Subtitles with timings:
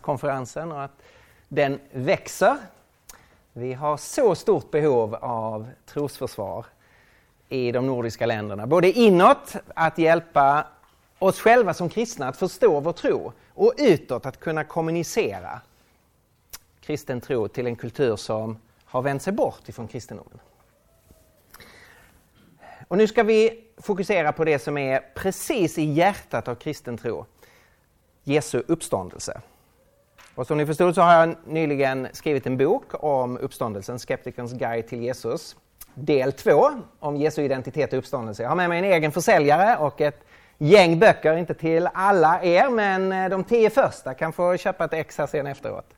[0.00, 1.02] konferensen och att
[1.48, 2.56] den växer.
[3.52, 6.66] Vi har så stort behov av trosförsvar
[7.48, 8.66] i de nordiska länderna.
[8.66, 10.66] Både inåt, att hjälpa
[11.18, 15.60] oss själva som kristna att förstå vår tro och utåt att kunna kommunicera
[16.80, 20.40] kristen tro till en kultur som har vänt sig bort ifrån kristendomen.
[22.88, 27.26] Och nu ska vi fokusera på det som är precis i hjärtat av kristen tro.
[28.24, 29.40] Jesu uppståndelse.
[30.34, 34.88] Och som ni förstod så har jag nyligen skrivit en bok om uppståndelsen, Skeptikerns guide
[34.88, 35.56] till Jesus.
[35.94, 38.42] Del 2 om Jesu identitet och uppståndelse.
[38.42, 40.24] Jag har med mig en egen försäljare och ett
[40.58, 44.92] gäng böcker, inte till alla er, men eh, de tio första kan få köpa ett
[44.92, 45.94] ex här sen efteråt.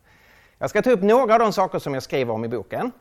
[0.59, 2.93] Jag ska ta upp några av de saker som jag skriver om i boken.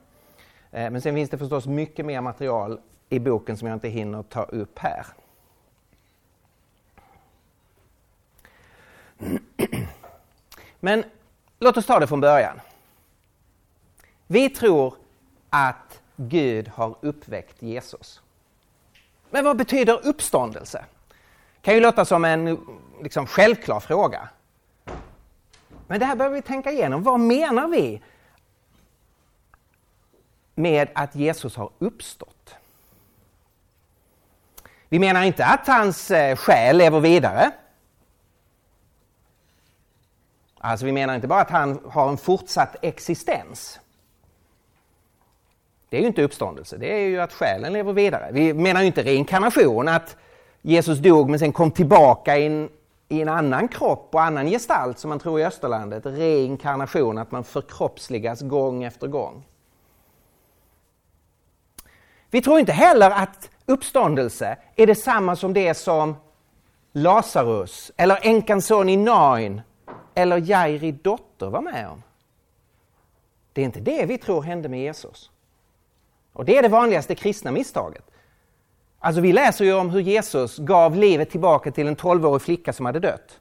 [0.71, 4.23] Eh, men sen finns det förstås mycket mer material i boken som jag inte hinner
[4.23, 5.05] ta upp här.
[10.79, 11.03] Men
[11.61, 12.61] låt oss ta det från början.
[14.27, 14.95] Vi tror
[15.49, 18.21] att Gud har uppväckt Jesus.
[19.29, 20.85] Men vad betyder uppståndelse?
[21.07, 22.59] Det kan ju låta som en
[23.03, 24.29] liksom, självklar fråga.
[25.87, 27.03] Men det här behöver vi tänka igenom.
[27.03, 28.01] Vad menar vi
[30.55, 32.55] med att Jesus har uppstått?
[34.89, 37.51] Vi menar inte att hans eh, själ lever vidare.
[40.63, 43.79] Alltså vi menar inte bara att han har en fortsatt existens.
[45.89, 48.29] Det är ju inte uppståndelse, det är ju att själen lever vidare.
[48.31, 50.17] Vi menar ju inte reinkarnation, att
[50.61, 52.69] Jesus dog men sen kom tillbaka i en,
[53.09, 56.05] i en annan kropp och annan gestalt som man tror i Österlandet.
[56.05, 59.43] Reinkarnation, att man förkroppsligas gång efter gång.
[62.29, 66.15] Vi tror inte heller att uppståndelse är detsamma som det som
[66.91, 69.61] Lazarus eller änkans son i Nain
[70.13, 72.03] eller Jairi dotter var med om.
[73.53, 75.31] Det är inte det vi tror hände med Jesus.
[76.33, 78.03] Och det är det vanligaste kristna misstaget.
[78.99, 82.85] Alltså vi läser ju om hur Jesus gav livet tillbaka till en 12-årig flicka som
[82.85, 83.39] hade dött.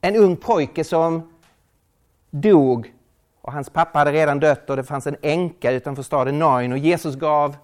[0.00, 1.32] En ung pojke som
[2.30, 2.92] dog
[3.40, 6.78] och hans pappa hade redan dött och det fanns en änka utanför staden Nain och
[6.78, 7.56] Jesus gav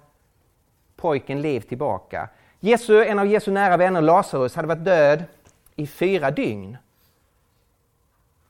[0.96, 2.28] pojken liv tillbaka.
[2.60, 5.24] Jesu, en av Jesu nära vänner, Lazarus, hade varit död
[5.76, 6.76] i fyra dygn.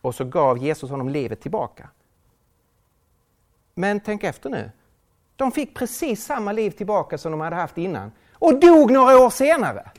[0.00, 1.88] Och så gav Jesus honom livet tillbaka.
[3.75, 4.71] Men tänk efter nu.
[5.37, 9.31] De fick precis samma liv tillbaka som de hade haft innan och dog några år
[9.31, 9.91] senare.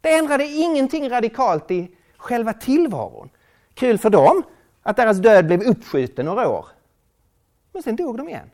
[0.00, 3.30] Det ändrade ingenting radikalt i själva tillvaron.
[3.74, 4.42] Kul för dem
[4.82, 6.66] att deras död blev uppskjuten några år.
[7.72, 8.50] Men sen dog de igen.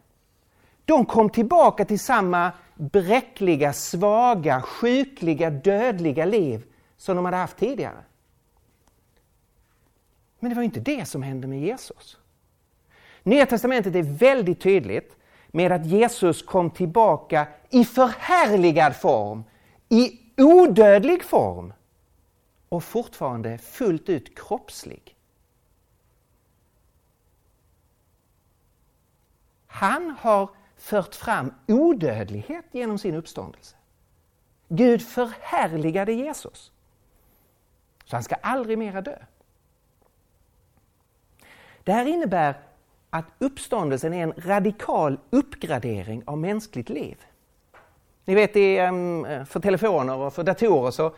[0.84, 6.64] De kom tillbaka till samma bräckliga, svaga, sjukliga, dödliga liv
[6.96, 8.04] som de hade haft tidigare.
[10.46, 12.18] Men det var inte det som hände med Jesus.
[13.22, 19.44] Nya testamentet är väldigt tydligt med att Jesus kom tillbaka i förhärligad form,
[19.88, 21.72] i odödlig form
[22.68, 25.16] och fortfarande fullt ut kroppslig.
[29.66, 33.76] Han har fört fram odödlighet genom sin uppståndelse.
[34.68, 36.72] Gud förhärligade Jesus.
[38.04, 39.18] Så han ska aldrig mera dö.
[41.86, 42.54] Det här innebär
[43.10, 47.16] att uppståndelsen är en radikal uppgradering av mänskligt liv.
[48.24, 51.12] Ni vet ehm, för telefoner och för datorer så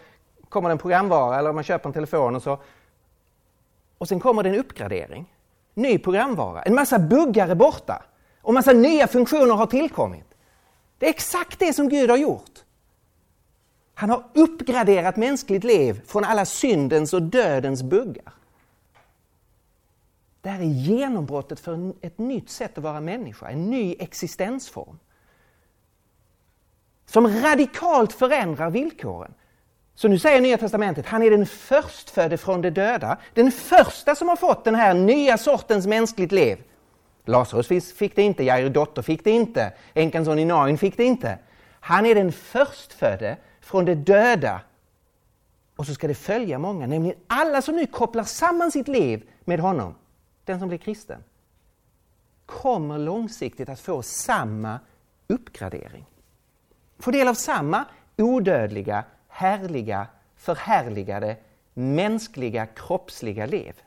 [0.48, 2.58] kommer det en programvara eller man köper en telefon och så
[3.98, 5.34] och sen kommer det en uppgradering.
[5.74, 8.02] Ny programvara, en massa buggar är borta
[8.42, 10.34] och massa nya funktioner har tillkommit.
[10.98, 12.64] Det är exakt det som Gud har gjort.
[13.94, 18.32] Han har uppgraderat mänskligt liv från alla syndens och dödens buggar.
[20.42, 24.98] Det här är genombrottet för ett nytt sätt att vara människa, en ny existensform.
[27.06, 29.34] Som radikalt förändrar villkoren.
[29.94, 33.18] Så nu säger Nya Testamentet, han är den förstfödde från de döda.
[33.34, 36.62] Den första som har fått den här nya sortens mänskligt liv.
[37.24, 41.04] Lazarus fick det inte, Jair dotter fick det inte, änkans son i Nain fick det
[41.04, 41.38] inte.
[41.80, 44.60] Han är den förstfödde från de döda.
[45.76, 49.60] Och så ska det följa många, nämligen alla som nu kopplar samman sitt liv med
[49.60, 49.94] honom
[50.48, 51.24] den som blir kristen,
[52.46, 54.80] kommer långsiktigt att få samma
[55.26, 56.04] uppgradering.
[56.98, 57.84] Få del av samma
[58.16, 60.06] odödliga, härliga,
[60.36, 61.36] förhärligade,
[61.74, 63.82] mänskliga, kroppsliga liv.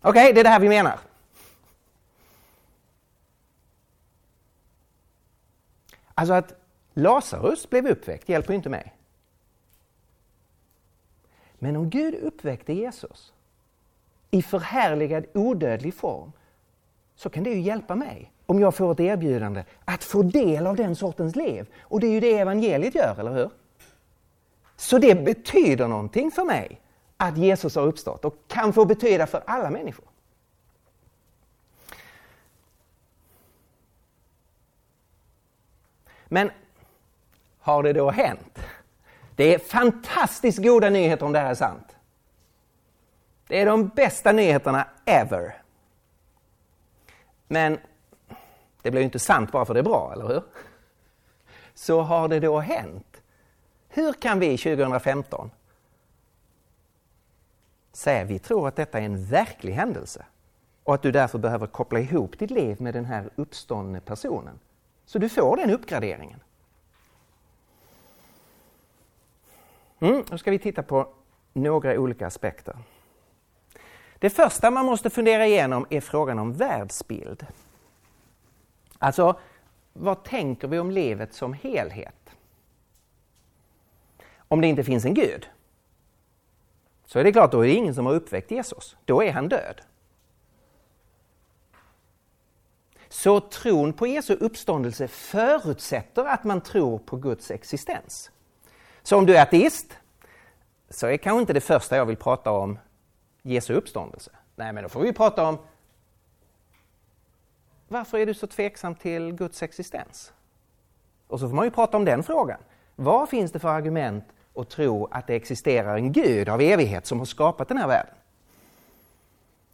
[0.00, 1.00] Okej, okay, det är det här vi menar.
[6.14, 6.54] Alltså att
[6.94, 8.96] Lazarus blev uppväckt hjälper inte mig.
[11.58, 13.32] Men om Gud uppväckte Jesus
[14.36, 16.32] i förhärligad odödlig form
[17.16, 20.76] så kan det ju hjälpa mig om jag får ett erbjudande att få del av
[20.76, 21.66] den sortens liv.
[21.80, 23.50] Och det är ju det evangeliet gör, eller hur?
[24.76, 26.80] Så det betyder någonting för mig
[27.16, 30.04] att Jesus har uppstått och kan få betyda för alla människor.
[36.28, 36.50] Men
[37.58, 38.58] har det då hänt?
[39.36, 41.95] Det är fantastiskt goda nyheter om det här är sant.
[43.46, 45.62] Det är de bästa nyheterna ever.
[47.48, 47.78] Men
[48.82, 50.42] det blir ju inte sant bara för det är bra, eller hur?
[51.74, 53.22] Så har det då hänt?
[53.88, 55.50] Hur kan vi 2015
[57.92, 60.26] säga vi tror att detta är en verklig händelse
[60.84, 64.58] och att du därför behöver koppla ihop ditt liv med den här uppståndne personen?
[65.06, 66.40] Så du får den uppgraderingen.
[69.98, 71.08] Mm, nu ska vi titta på
[71.52, 72.76] några olika aspekter.
[74.18, 77.46] Det första man måste fundera igenom är frågan om världsbild.
[78.98, 79.38] Alltså,
[79.92, 82.30] vad tänker vi om livet som helhet?
[84.48, 85.48] Om det inte finns en Gud,
[87.06, 88.96] så är det klart, då är det ingen som har uppväckt Jesus.
[89.04, 89.80] Då är han död.
[93.08, 98.30] Så tron på Jesu uppståndelse förutsätter att man tror på Guds existens.
[99.02, 99.98] Så om du är ateist,
[100.90, 102.78] så är kanske inte det första jag vill prata om
[103.46, 104.30] Jesu uppståndelse.
[104.56, 105.58] Nej, men då får vi prata om
[107.88, 110.32] varför är du så tveksam till Guds existens?
[111.26, 112.58] Och så får man ju prata om den frågan.
[112.96, 117.18] Vad finns det för argument att tro att det existerar en Gud av evighet som
[117.18, 118.14] har skapat den här världen?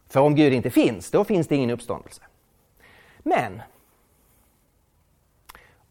[0.08, 2.22] För om Gud inte finns, då finns det ingen uppståndelse.
[3.18, 3.62] Men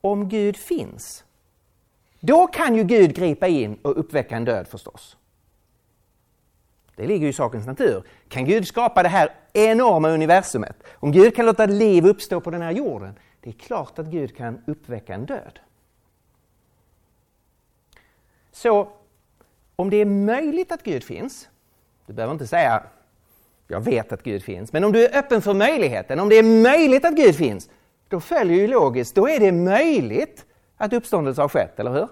[0.01, 1.23] om Gud finns,
[2.19, 5.17] då kan ju Gud gripa in och uppväcka en död förstås.
[7.01, 8.03] Det ligger ju i sakens natur.
[8.27, 10.83] Kan Gud skapa det här enorma universumet?
[10.93, 14.37] Om Gud kan låta liv uppstå på den här jorden, det är klart att Gud
[14.37, 15.59] kan uppväcka en död.
[18.51, 18.87] Så
[19.75, 21.49] om det är möjligt att Gud finns,
[22.05, 22.83] du behöver inte säga
[23.67, 26.61] jag vet att Gud finns, men om du är öppen för möjligheten, om det är
[26.61, 27.69] möjligt att Gud finns,
[28.07, 30.45] då följer ju logiskt, då är det möjligt
[30.77, 32.07] att uppståndelse har skett, eller hur?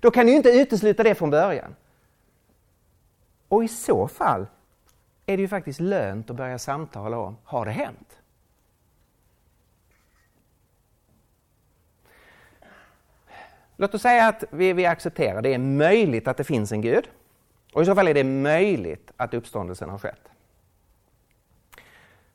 [0.00, 1.74] Då kan du inte utesluta det från början.
[3.48, 4.46] Och i så fall
[5.26, 8.18] är det ju faktiskt lönt att börja samtala om, har det hänt?
[13.76, 17.08] Låt oss säga att vi, vi accepterar det är möjligt att det finns en Gud.
[17.72, 20.28] Och i så fall är det möjligt att uppståndelsen har skett.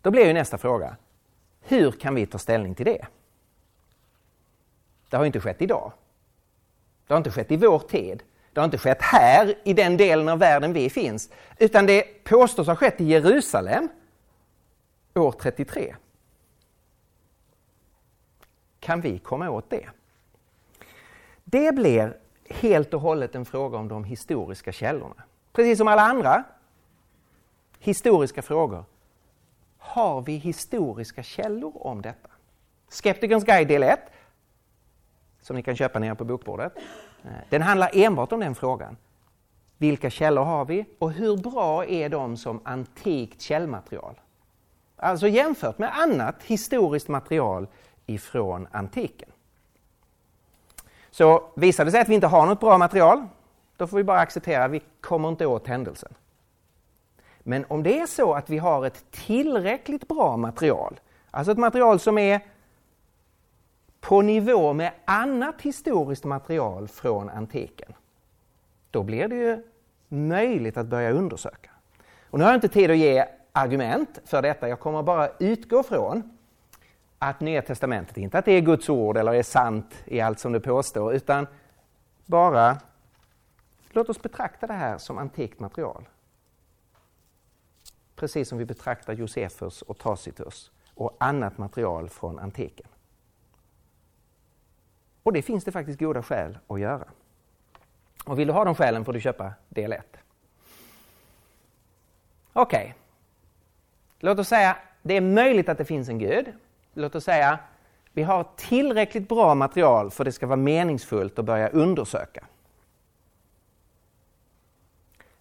[0.01, 0.95] Då blir ju nästa fråga,
[1.62, 3.07] hur kan vi ta ställning till det?
[5.09, 5.92] Det har inte skett idag.
[7.07, 8.24] Det har inte skett i vår tid.
[8.53, 12.67] Det har inte skett här i den delen av världen vi finns, utan det påstås
[12.67, 13.89] ha skett i Jerusalem
[15.13, 15.95] år 33.
[18.79, 19.89] Kan vi komma åt det?
[21.44, 22.17] Det blir
[22.50, 25.23] helt och hållet en fråga om de historiska källorna.
[25.53, 26.44] Precis som alla andra
[27.79, 28.85] historiska frågor.
[29.77, 32.29] Har vi historiska källor om detta?
[32.89, 33.99] Skeptikerns guide del 1,
[35.41, 36.73] som ni kan köpa nere på bokbordet.
[37.23, 38.97] Eh, den handlar enbart om den frågan.
[39.77, 44.19] Vilka källor har vi och hur bra är de som antikt källmaterial?
[44.95, 47.68] Alltså jämfört med annat historiskt material
[48.06, 49.30] ifrån antiken.
[51.11, 53.27] Så visar det sig att vi inte har något bra material,
[53.77, 56.13] då får vi bara acceptera att vi kommer inte åt händelsen.
[57.39, 60.99] Men om det är så att vi har ett tillräckligt bra material,
[61.31, 62.42] alltså ett material som är
[64.04, 67.94] på nivå med annat historiskt material från antiken,
[68.92, 69.64] då blir det ju
[70.07, 71.69] möjligt att börja undersöka.
[72.30, 75.83] Och nu har jag inte tid att ge argument för detta, jag kommer bara utgå
[75.83, 76.38] från
[77.19, 80.52] att Nya Testamentet, inte att det är Guds ord eller är sant i allt som
[80.52, 81.48] det påstår, utan
[82.26, 82.78] bara
[83.90, 86.10] låt oss betrakta det här som antikt material.
[88.16, 92.88] Precis som vi betraktar Josefus och Tacitus och annat material från antiken.
[95.23, 97.07] Och det finns det faktiskt goda skäl att göra.
[98.25, 100.18] Och vill du ha de skälen får du köpa del 1.
[102.53, 102.83] Okej.
[102.83, 102.94] Okay.
[104.19, 106.53] Låt oss säga det är möjligt att det finns en Gud.
[106.94, 107.59] Låt oss säga
[108.13, 112.45] vi har tillräckligt bra material för att det ska vara meningsfullt att börja undersöka.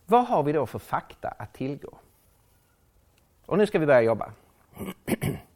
[0.06, 1.98] Vad har vi då för fakta att tillgå?
[3.46, 4.32] Och nu ska vi börja jobba.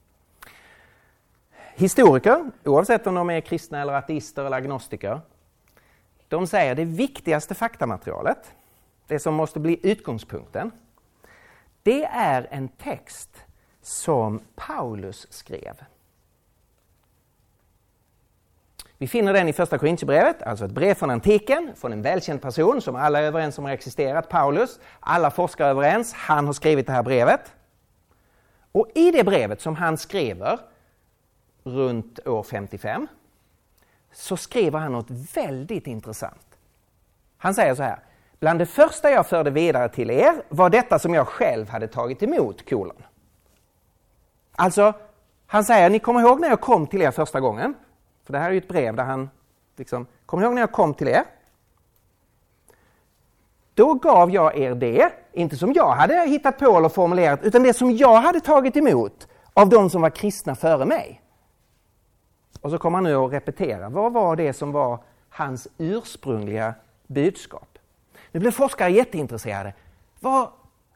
[1.78, 5.21] Historiker, oavsett om de är kristna eller ateister eller agnostiker,
[6.28, 8.54] de säger det viktigaste faktamaterialet,
[9.06, 10.71] det som måste bli utgångspunkten,
[11.83, 13.30] det är en text
[13.83, 15.85] som Paulus skrev.
[18.99, 22.83] Vi finner den i första Korintierbrevet, alltså ett brev från antiken, från en välkänd person
[22.83, 24.80] som alla är överens om har existerat, Paulus.
[25.00, 27.54] Alla forskare är överens, han har skrivit det här brevet.
[28.73, 30.59] Och i det brevet som han skriver
[31.66, 33.06] runt år 55
[34.12, 36.58] så skriver han något väldigt intressant.
[37.37, 37.99] Han säger så här.
[38.40, 42.23] Bland det första jag förde vidare till er var detta som jag själv hade tagit
[42.23, 43.02] emot, kolon.
[44.52, 44.92] Alltså,
[45.46, 47.75] han säger, ni kommer ihåg när jag kom till er första gången?
[48.25, 49.30] För det här är ju ett brev där han
[49.76, 51.25] liksom, kommer ihåg när jag kom till er?
[53.75, 57.75] Då gav jag er det, inte som jag hade hittat på eller formulerat, utan det
[57.75, 61.23] som jag hade tagit emot av de som var kristna före mig.
[62.61, 64.99] Och så kommer han nu att repetera, vad var det som var
[65.29, 66.75] hans ursprungliga
[67.07, 67.79] budskap?
[68.33, 69.73] Nu blev forskare jätteintresserade.
[70.21, 70.51] Var,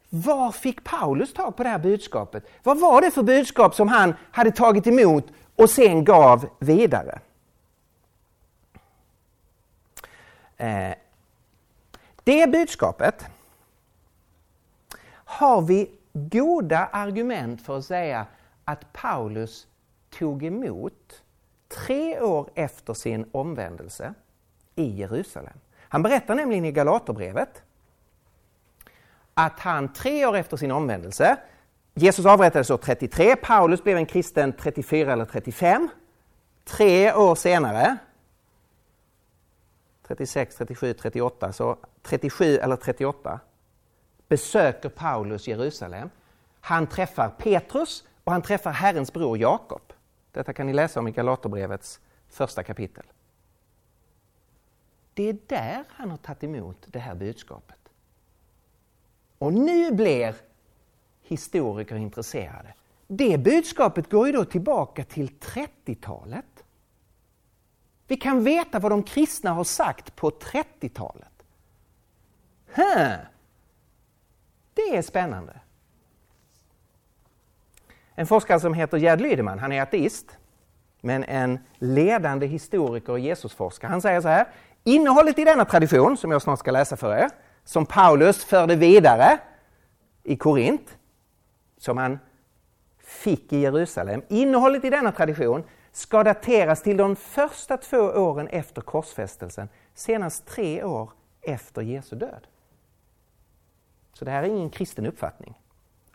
[0.08, 2.44] var fick Paulus tag på det här budskapet?
[2.62, 5.26] Vad var det för budskap som han hade tagit emot
[5.56, 7.20] och sen gav vidare?
[10.56, 10.94] Eh,
[12.24, 13.26] det budskapet
[15.24, 18.26] har vi goda argument för att säga
[18.64, 19.66] att Paulus
[20.10, 21.22] tog emot
[21.90, 24.14] tre år efter sin omvändelse
[24.74, 25.58] i Jerusalem.
[25.78, 27.62] Han berättar nämligen i Galaterbrevet
[29.34, 31.36] att han tre år efter sin omvändelse,
[31.94, 35.88] Jesus avrättades år 33, Paulus blev en kristen 34 eller 35.
[36.64, 37.96] Tre år senare,
[40.06, 43.40] 36, 37, 38, så 37 eller 38
[44.28, 46.10] besöker Paulus Jerusalem.
[46.60, 49.89] Han träffar Petrus och han träffar Herrens bror Jakob.
[50.32, 53.04] Detta kan ni läsa om i Galaterbrevets första kapitel.
[55.14, 57.78] Det är där han har tagit emot det här budskapet.
[59.38, 60.34] Och nu blir
[61.22, 62.74] historiker intresserade.
[63.06, 66.64] Det budskapet går ju då tillbaka till 30-talet.
[68.06, 71.26] Vi kan veta vad de kristna har sagt på 30-talet.
[74.74, 75.60] Det är spännande.
[78.20, 80.38] En forskare som heter Gerd Lydeman, han är ateist,
[81.00, 83.90] men en ledande historiker och Jesusforskare.
[83.90, 84.46] Han säger så här,
[84.84, 87.30] innehållet i denna tradition, som jag snart ska läsa för er,
[87.64, 89.38] som Paulus förde vidare
[90.22, 90.98] i Korint,
[91.78, 92.18] som han
[92.98, 94.22] fick i Jerusalem.
[94.28, 100.84] Innehållet i denna tradition ska dateras till de första två åren efter korsfästelsen, senast tre
[100.84, 101.10] år
[101.40, 102.46] efter Jesu död.
[104.12, 105.54] Så det här är ingen kristen uppfattning.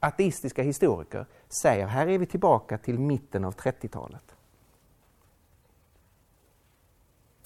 [0.06, 4.36] Ateistiska historiker säger här är vi tillbaka till mitten av 30-talet.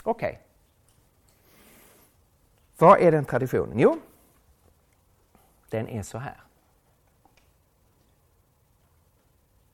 [0.04, 0.30] Okej.
[0.30, 0.42] Okay.
[2.78, 3.80] Vad är den traditionen?
[3.80, 4.00] Jo,
[5.70, 6.42] den är så här.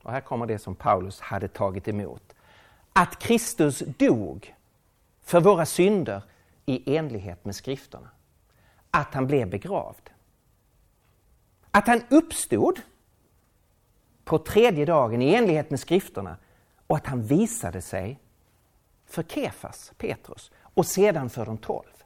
[0.04, 2.36] Och här kommer det som Paulus hade tagit emot.
[2.94, 4.56] Att Kristus dog
[5.22, 6.22] för våra synder
[6.66, 8.10] i enlighet med skrifterna.
[8.92, 10.10] Att han blev begravd.
[11.76, 12.82] Att han uppstod
[14.24, 16.38] på tredje dagen i enlighet med skrifterna
[16.88, 18.20] och att han visade sig
[19.06, 22.04] för Kefas, Petrus, och sedan för de tolv.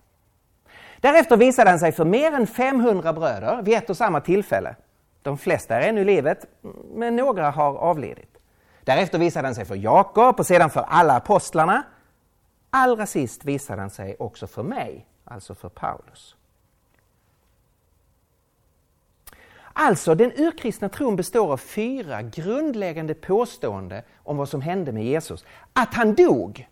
[1.00, 4.76] Därefter visade han sig för mer än 500 bröder vid ett och samma tillfälle.
[5.22, 6.46] De flesta är ännu i livet,
[6.94, 8.38] men några har avlidit.
[8.84, 11.84] Därefter visade han sig för Jakob och sedan för alla apostlarna.
[12.70, 16.36] Allra sist visade han sig också för mig, alltså för Paulus.
[19.82, 25.46] Alltså, den urkristna tron består av fyra grundläggande påståenden om vad som hände med Jesus.
[25.74, 26.70] Att han dog.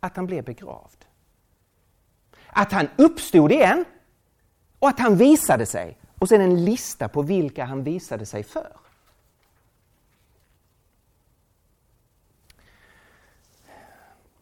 [0.00, 1.04] Att han blev begravd.
[2.46, 3.84] Att han uppstod igen
[4.78, 5.98] och att han visade sig.
[6.18, 8.76] Och sen en lista på vilka han visade sig för.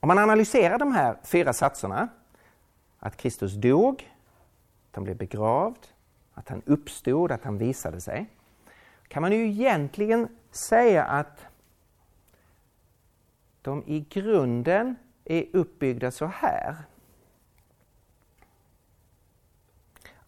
[0.00, 2.08] Om man analyserar de här fyra satserna,
[2.98, 4.12] att Kristus dog,
[4.90, 5.86] att han blev begravd,
[6.38, 8.26] att han uppstod, att han visade sig,
[9.08, 11.46] kan man ju egentligen säga att
[13.62, 16.76] de i grunden är uppbyggda så här.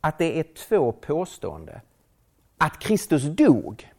[0.01, 1.81] Att det är två påståenden.
[2.59, 3.93] Att Kristus dog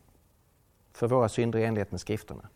[0.94, 2.50] för våra synder i enlighet med skrifterna.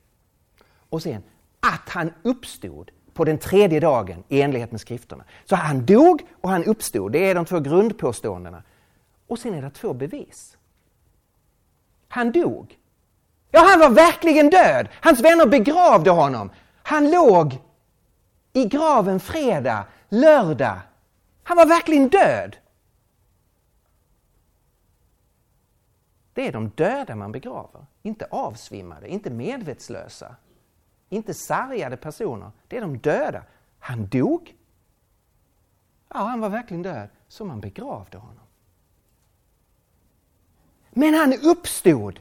[0.89, 1.23] Och sen
[1.59, 5.23] att han uppstod på den tredje dagen i enlighet med skrifterna.
[5.45, 8.63] Så han dog och han uppstod, det är de två grundpåståendena.
[9.27, 10.57] Och sen är det två bevis.
[12.07, 12.77] Han dog.
[13.51, 14.87] Ja, han var verkligen död.
[15.01, 16.49] Hans vänner begravde honom.
[16.83, 17.59] Han låg
[18.53, 20.79] i graven fredag, lördag.
[21.43, 22.57] Han var verkligen död.
[26.33, 30.35] Det är de döda man begraver, inte avsvimmade, inte medvetslösa,
[31.09, 32.51] inte sargade personer.
[32.67, 33.43] Det är de döda.
[33.79, 34.55] Han dog.
[36.09, 38.44] Ja, han var verkligen död, så man begravde honom.
[40.97, 42.19] Men han uppstod!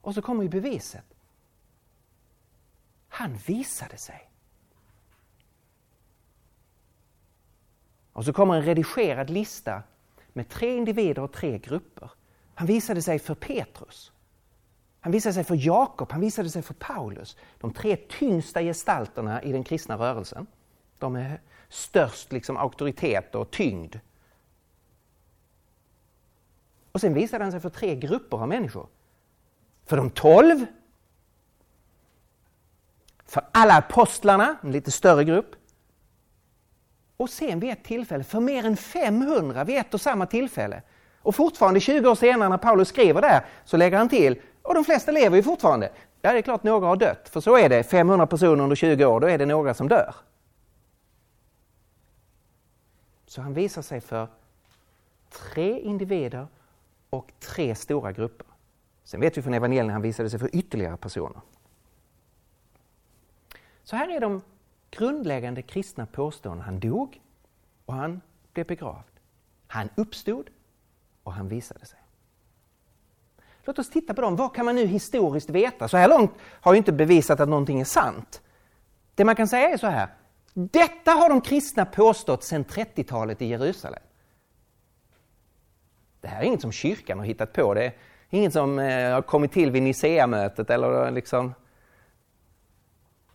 [0.00, 1.04] Och så kommer ju beviset.
[3.08, 4.30] Han visade sig.
[8.12, 9.82] Och så kommer en redigerad lista
[10.32, 12.10] med tre individer och tre grupper.
[12.54, 14.12] Han visade sig för Petrus.
[15.00, 17.36] Han visade sig för Jakob, han visade sig för Paulus.
[17.60, 20.46] De tre tyngsta gestalterna i den kristna rörelsen.
[20.98, 23.96] De är störst liksom auktoritet och tyngd.
[26.92, 28.86] Och sen visade han sig för tre grupper av människor.
[29.86, 30.66] För de tolv,
[33.26, 35.54] för alla apostlarna, en lite större grupp.
[37.16, 40.82] Och sen vid ett tillfälle för mer än 500 vid ett och samma tillfälle.
[41.22, 44.84] Och fortfarande 20 år senare när Paulus skriver det så lägger han till, och de
[44.84, 45.92] flesta lever ju fortfarande.
[46.22, 47.82] Ja, det är klart några har dött, för så är det.
[47.82, 50.14] 500 personer under 20 år, då är det några som dör.
[53.26, 54.28] Så han visar sig för
[55.30, 56.46] tre individer
[57.12, 58.46] och tre stora grupper.
[59.04, 61.40] Sen vet vi från evangelierna att han visade sig för ytterligare personer.
[63.82, 64.42] Så här är de
[64.90, 66.64] grundläggande kristna påståendena.
[66.64, 67.20] Han dog
[67.86, 68.20] och han
[68.52, 69.12] blev begravd.
[69.66, 70.50] Han uppstod
[71.22, 71.98] och han visade sig.
[73.64, 74.36] Låt oss titta på dem.
[74.36, 75.88] Vad kan man nu historiskt veta?
[75.88, 78.42] Så här långt har ju inte bevisat att någonting är sant.
[79.14, 80.08] Det man kan säga är så här.
[80.54, 84.02] Detta har de kristna påstått sedan 30-talet i Jerusalem.
[86.32, 87.74] Det här är inget som kyrkan har hittat på.
[87.74, 87.92] Det är
[88.30, 91.54] inget som eh, har kommit till vid Nicea-mötet eller eh, liksom...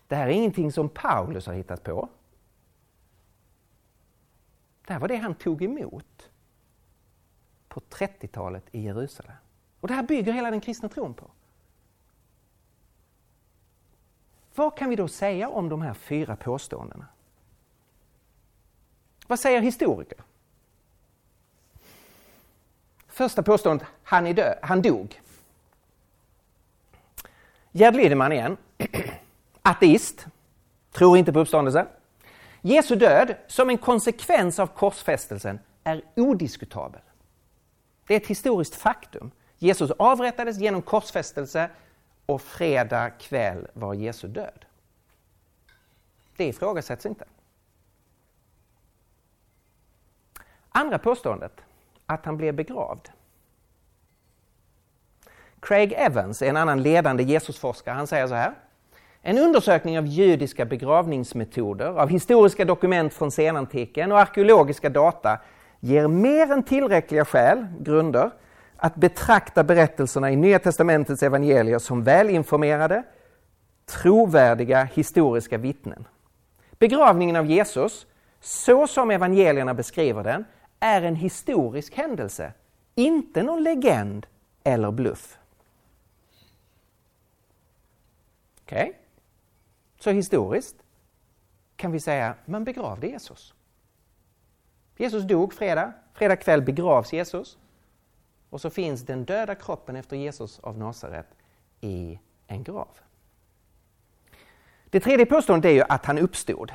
[0.07, 2.09] Det här är ingenting som Paulus har hittat på.
[4.87, 6.29] Det här var det han tog emot
[7.67, 9.35] på 30-talet i Jerusalem.
[9.79, 11.31] Och det här bygger hela den kristna tron på.
[14.55, 17.05] Vad kan vi då säga om de här fyra påståendena?
[19.27, 20.23] Vad säger historiker?
[23.17, 25.21] Första påståendet, han, är död, han dog.
[27.71, 28.57] Gerd Liedemann igen,
[29.61, 30.27] ateist,
[30.91, 31.87] tror inte på uppståndelse.
[32.61, 37.01] Jesu död som en konsekvens av korsfästelsen är odiskutabel.
[38.07, 39.31] Det är ett historiskt faktum.
[39.57, 41.69] Jesus avrättades genom korsfästelse
[42.25, 44.65] och fredag kväll var Jesu död.
[46.35, 47.25] Det ifrågasätts inte.
[50.69, 51.61] Andra påståendet,
[52.07, 53.09] att han blev begravd.
[55.59, 57.95] Craig Evans är en annan ledande Jesusforskare.
[57.95, 58.53] Han säger så här.
[59.21, 65.39] En undersökning av judiska begravningsmetoder, av historiska dokument från senantiken och arkeologiska data
[65.79, 68.31] ger mer än tillräckliga skäl, grunder,
[68.75, 73.03] att betrakta berättelserna i Nya testamentets evangelier som välinformerade,
[73.85, 76.07] trovärdiga historiska vittnen.
[76.79, 78.05] Begravningen av Jesus,
[78.41, 80.45] så som evangelierna beskriver den,
[80.79, 82.53] är en historisk händelse,
[82.95, 84.27] inte någon legend
[84.63, 85.39] eller bluff.
[88.63, 88.89] Okej?
[88.89, 88.93] Okay?
[89.99, 90.75] Så historiskt
[91.75, 93.53] kan vi säga man begravde Jesus.
[94.97, 97.57] Jesus dog fredag, fredag kväll begravs Jesus.
[98.49, 101.27] Och så finns den döda kroppen efter Jesus av Nasaret
[101.81, 102.87] i en grav.
[104.89, 106.71] Det tredje påståendet är ju att han uppstod.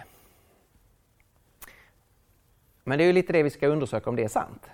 [2.84, 4.70] Men det är ju lite det vi ska undersöka om det är sant.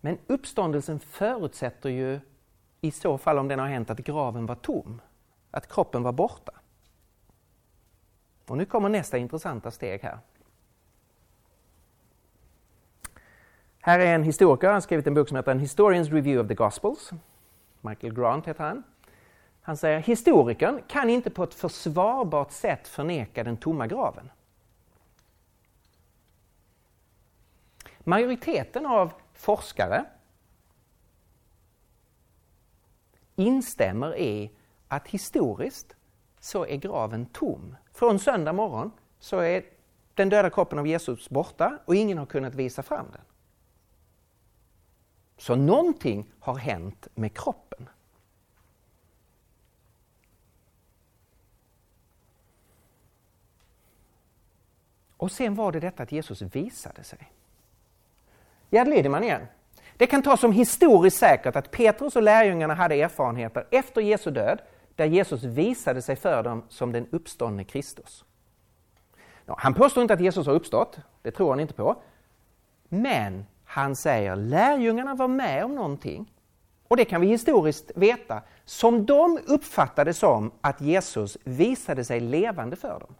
[0.00, 2.20] Men uppståndelsen förutsätter ju
[2.80, 5.00] i så fall om den har hänt att graven var tom,
[5.50, 6.52] att kroppen var borta.
[8.46, 10.18] Och nu kommer nästa intressanta steg här.
[13.80, 16.48] Här är en historiker, han har skrivit en bok som heter En Historians Review of
[16.48, 17.10] the Gospels.
[17.80, 18.82] Michael Grant heter han.
[19.60, 24.30] Han säger historikern kan inte på ett försvarbart sätt förneka den tomma graven.
[28.04, 30.04] Majoriteten av forskare
[33.36, 34.50] instämmer i
[34.88, 35.96] att historiskt
[36.40, 37.76] så är graven tom.
[37.92, 39.64] Från söndag morgon så är
[40.14, 43.20] den döda kroppen av Jesus borta och ingen har kunnat visa fram den.
[45.36, 47.88] Så någonting har hänt med kroppen.
[55.16, 57.32] Och sen var det detta att Jesus visade sig.
[58.74, 59.46] Gerd Lydeman igen.
[59.96, 64.62] Det kan tas som historiskt säkert att Petrus och lärjungarna hade erfarenheter efter Jesu död
[64.94, 68.24] där Jesus visade sig för dem som den uppståndne Kristus.
[69.46, 72.02] Han påstår inte att Jesus har uppstått, det tror han inte på.
[72.88, 76.32] Men han säger lärjungarna var med om någonting
[76.88, 82.76] och det kan vi historiskt veta, som de uppfattade som att Jesus visade sig levande
[82.76, 83.14] för dem.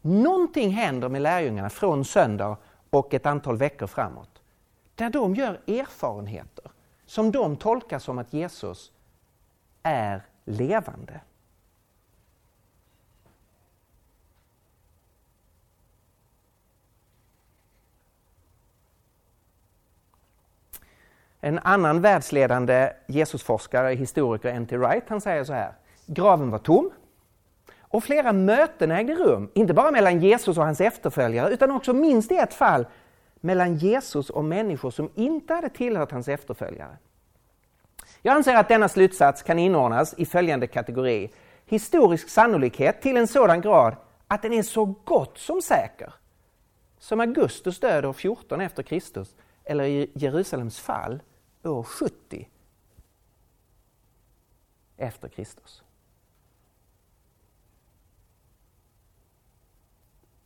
[0.00, 2.56] Någonting händer med lärjungarna från söndag
[2.92, 4.42] och ett antal veckor framåt,
[4.94, 6.70] där de gör erfarenheter
[7.06, 8.92] som de tolkar som att Jesus
[9.82, 11.20] är levande.
[21.40, 24.76] En annan världsledande Jesusforskare, historiker N.T.
[24.76, 25.72] Wright, han säger så här.
[26.06, 26.90] Graven var tom
[27.92, 32.32] och flera möten ägde rum, inte bara mellan Jesus och hans efterföljare utan också minst
[32.32, 32.86] i ett fall
[33.40, 36.96] mellan Jesus och människor som inte hade tillhört hans efterföljare.
[38.22, 41.32] Jag anser att denna slutsats kan inordnas i följande kategori.
[41.66, 43.96] Historisk sannolikhet till en sådan grad
[44.28, 46.12] att den är så gott som säker
[46.98, 51.22] som Augustus död år 14 efter Kristus eller i Jerusalems fall
[51.62, 52.48] år 70
[54.96, 55.82] efter Kristus.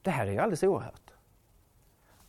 [0.07, 1.11] Det här är ju alldeles oerhört.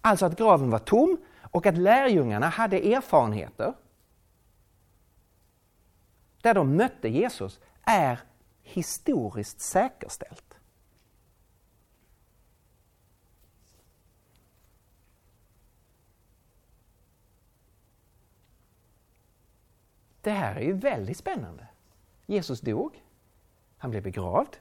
[0.01, 3.73] Alltså att graven var tom och att lärjungarna hade erfarenheter
[6.41, 8.19] där de mötte Jesus är
[8.61, 10.59] historiskt säkerställt.
[20.21, 21.67] Det här är ju väldigt spännande.
[22.25, 23.03] Jesus dog,
[23.77, 24.57] han blev begravd.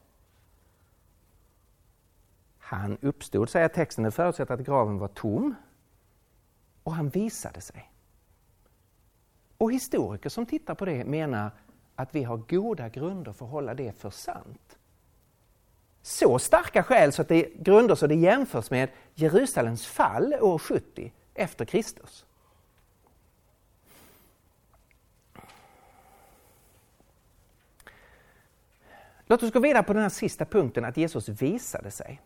[2.67, 5.55] Han uppstod, säger texten, det förutsätter att graven var tom.
[6.83, 7.93] Och han visade sig.
[9.59, 11.51] Och historiker som tittar på det menar
[11.95, 14.79] att vi har goda grunder för att hålla det för sant.
[16.03, 20.59] Så starka skäl så att det är grunder så det jämförs med Jerusalems fall år
[20.59, 22.27] 70 efter Kristus.
[29.27, 32.21] Låt oss gå vidare på den här sista punkten, att Jesus visade sig.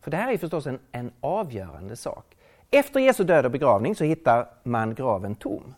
[0.00, 2.36] För det här är förstås en, en avgörande sak.
[2.70, 5.74] Efter Jesu död och begravning så hittar man graven tom.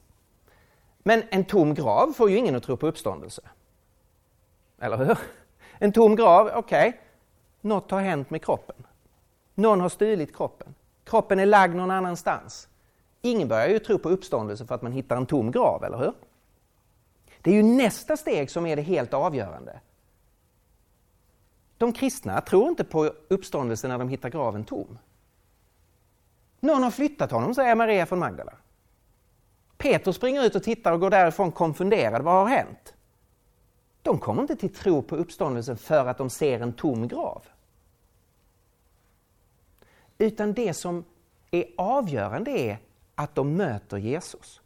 [0.98, 3.42] Men en tom grav får ju ingen att tro på uppståndelse.
[4.80, 5.18] Eller hur?
[5.78, 7.00] En tom grav, okej, okay.
[7.60, 8.86] något har hänt med kroppen.
[9.54, 10.74] Någon har stulit kroppen.
[11.04, 12.68] Kroppen är lagd någon annanstans.
[13.22, 16.12] Ingen börjar ju tro på uppståndelse för att man hittar en tom grav, eller hur?
[17.40, 19.80] Det är ju nästa steg som är det helt avgörande.
[21.82, 24.98] De kristna tror inte på uppståndelsen när de hittar graven tom.
[26.60, 28.52] Någon har flyttat honom, säger Maria från Magdala.
[29.78, 32.22] Peter springer ut och tittar och går därifrån konfunderad.
[32.22, 32.94] Vad har hänt?
[34.02, 37.42] De kommer inte till tro på uppståndelsen för att de ser en tom grav.
[40.18, 41.04] Utan det som
[41.50, 42.78] är avgörande är
[43.14, 44.60] att de möter Jesus.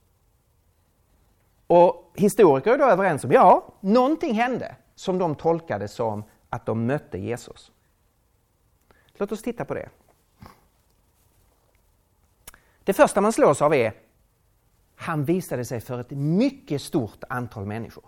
[1.67, 6.87] Och historiker är då överens om, ja, någonting hände som de tolkade som att de
[6.87, 7.73] mötte Jesus.
[9.15, 9.89] Låt oss titta på det.
[12.85, 13.93] Det första man slås av är
[14.97, 18.05] han visade sig för ett mycket stort antal människor.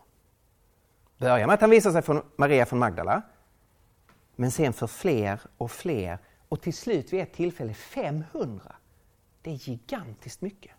[1.17, 3.23] Börja med att han visade sig för Maria från Magdala,
[4.37, 8.75] men sen för fler och fler och till slut vid ett tillfälle 500.
[9.43, 10.73] Det är gigantiskt mycket.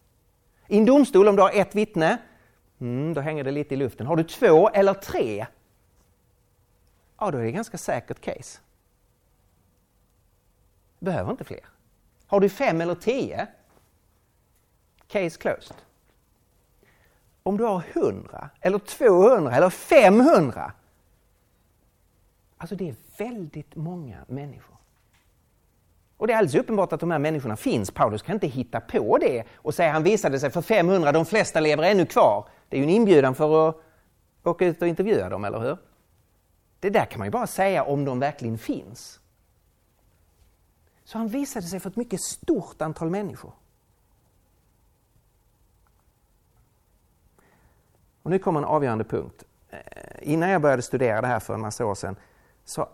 [0.68, 2.18] I en domstol, om du har ett vittne,
[2.80, 4.08] mm, då hänger det lite i luften.
[4.08, 5.48] Har du två eller tre,
[7.20, 8.60] ja då är det ett ganska säkert case.
[11.00, 11.66] Behöver inte fler.
[12.28, 13.48] Har du fem eller tio,
[15.08, 15.76] case closed.
[17.44, 20.72] Om du har 100 eller 200 eller 500.
[22.58, 24.76] Alltså det är väldigt många människor.
[26.18, 27.92] Och det är alldeles uppenbart att de här människorna finns.
[27.92, 31.60] Paulus kan inte hitta på det och säga han visade sig för 500, de flesta
[31.60, 32.48] lever ännu kvar.
[32.70, 33.76] Det är ju en inbjudan för att
[34.44, 35.78] åka ut och intervjua dem, eller hur?
[36.80, 39.20] Det där kan man ju bara säga om de verkligen finns.
[41.04, 43.54] Så han visade sig för ett mycket stort antal människor.
[48.24, 49.44] Och nu kommer en avgörande punkt.
[49.70, 49.80] Eh,
[50.22, 52.16] innan jag började studera det här för en massa år sedan
[52.66, 52.90] så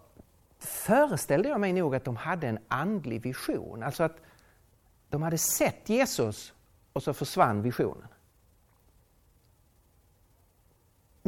[0.59, 3.83] föreställde jag mig nog att de hade en andlig vision.
[3.83, 4.17] Alltså att
[5.09, 6.53] de hade sett Jesus
[6.93, 8.07] och så försvann visionen.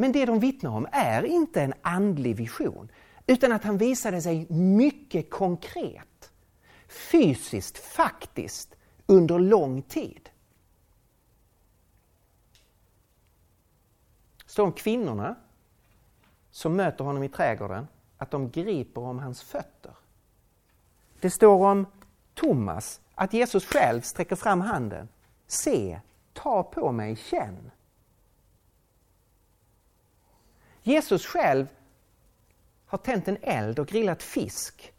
[0.00, 2.88] Men det de vittnar om är inte en andlig vision
[3.26, 6.32] utan att han visade sig mycket konkret,
[6.88, 8.74] fysiskt, faktiskt,
[9.06, 10.30] under lång tid.
[14.58, 15.34] står om kvinnorna
[16.50, 19.92] som möter honom i trädgården, att de griper om hans fötter.
[21.20, 21.86] Det står om
[22.34, 25.08] Thomas, att Jesus själv sträcker fram handen.
[25.46, 26.00] Se,
[26.32, 27.70] ta på mig, känn.
[30.88, 31.68] Jesus själv
[32.86, 34.92] har tänt en eld och grillat fisk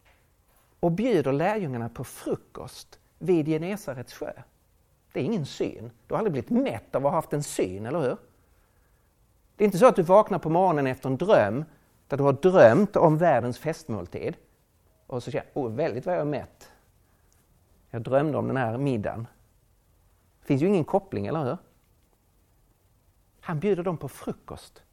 [0.79, 4.31] och bjuder lärjungarna på frukost vid Genesarets sjö.
[5.11, 5.91] Det är ingen syn.
[6.07, 8.17] Du har aldrig blivit mätt av att ha haft en syn, eller hur?
[9.55, 11.65] Det är inte så att du vaknar på morgonen efter en dröm
[12.07, 14.35] där du har drömt om världens festmåltid
[15.07, 16.71] och så känner du, oh, väldigt vad jag är mätt.
[17.89, 19.27] Jag drömde om den här middagen.
[20.41, 21.57] Det finns ju ingen koppling, eller hur?
[23.39, 24.83] Han bjuder dem på frukost.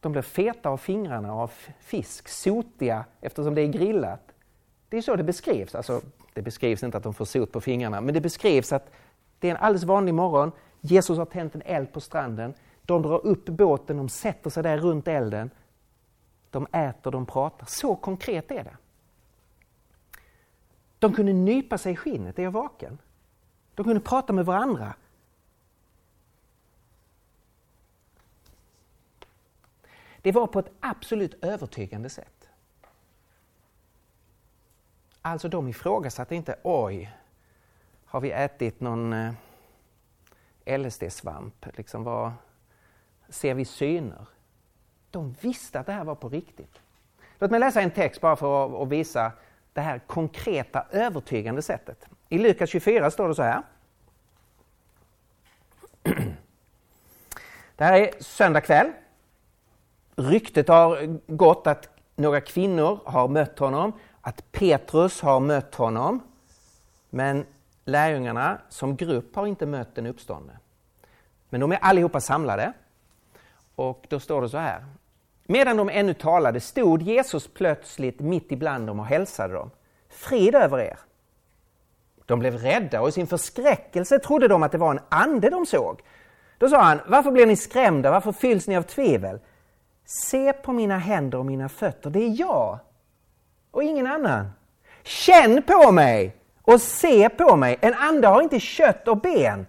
[0.00, 4.32] De blir feta av fingrarna av fisk, sotiga eftersom det är grillat.
[4.88, 5.74] Det är så det beskrivs.
[5.74, 6.00] Alltså,
[6.34, 8.90] det beskrivs inte att de får sot på fingrarna, men det beskrivs att
[9.38, 10.52] det är en alldeles vanlig morgon.
[10.80, 12.54] Jesus har tänt en eld på stranden.
[12.82, 15.50] De drar upp båten, de sätter sig där runt elden.
[16.50, 17.66] De äter, de pratar.
[17.66, 18.76] Så konkret är det.
[20.98, 22.98] De kunde nypa sig i skinnet, är jag vaken?
[23.74, 24.94] De kunde prata med varandra.
[30.22, 32.48] Det var på ett absolut övertygande sätt.
[35.22, 37.16] Alltså de ifrågasatte inte, oj,
[38.04, 39.32] har vi ätit någon eh,
[40.64, 41.66] LSD-svamp?
[41.76, 42.32] Liksom vad,
[43.28, 44.26] ser vi syner?
[45.10, 46.80] De visste att det här var på riktigt.
[47.38, 49.32] Låt mig läsa en text bara för att visa
[49.72, 52.06] det här konkreta övertygande sättet.
[52.28, 53.62] I Lukas 24 står det så här.
[57.76, 58.92] Det här är söndag kväll.
[60.18, 66.22] Ryktet har gått att några kvinnor har mött honom, att Petrus har mött honom.
[67.10, 67.46] Men
[67.84, 70.58] lärjungarna som grupp har inte mött den uppståndne.
[71.48, 72.72] Men de är allihopa samlade.
[73.74, 74.84] Och då står det så här.
[75.44, 79.70] Medan de ännu talade stod Jesus plötsligt mitt ibland dem och hälsade dem.
[80.08, 80.98] Frid över er!
[82.26, 85.66] De blev rädda och i sin förskräckelse trodde de att det var en ande de
[85.66, 86.02] såg.
[86.58, 88.10] Då sa han, varför blir ni skrämda?
[88.10, 89.40] Varför fylls ni av tvivel?
[90.10, 92.78] Se på mina händer och mina fötter, det är jag
[93.70, 94.50] och ingen annan.
[95.02, 97.78] Känn på mig och se på mig.
[97.80, 99.66] En ande har inte kött och ben.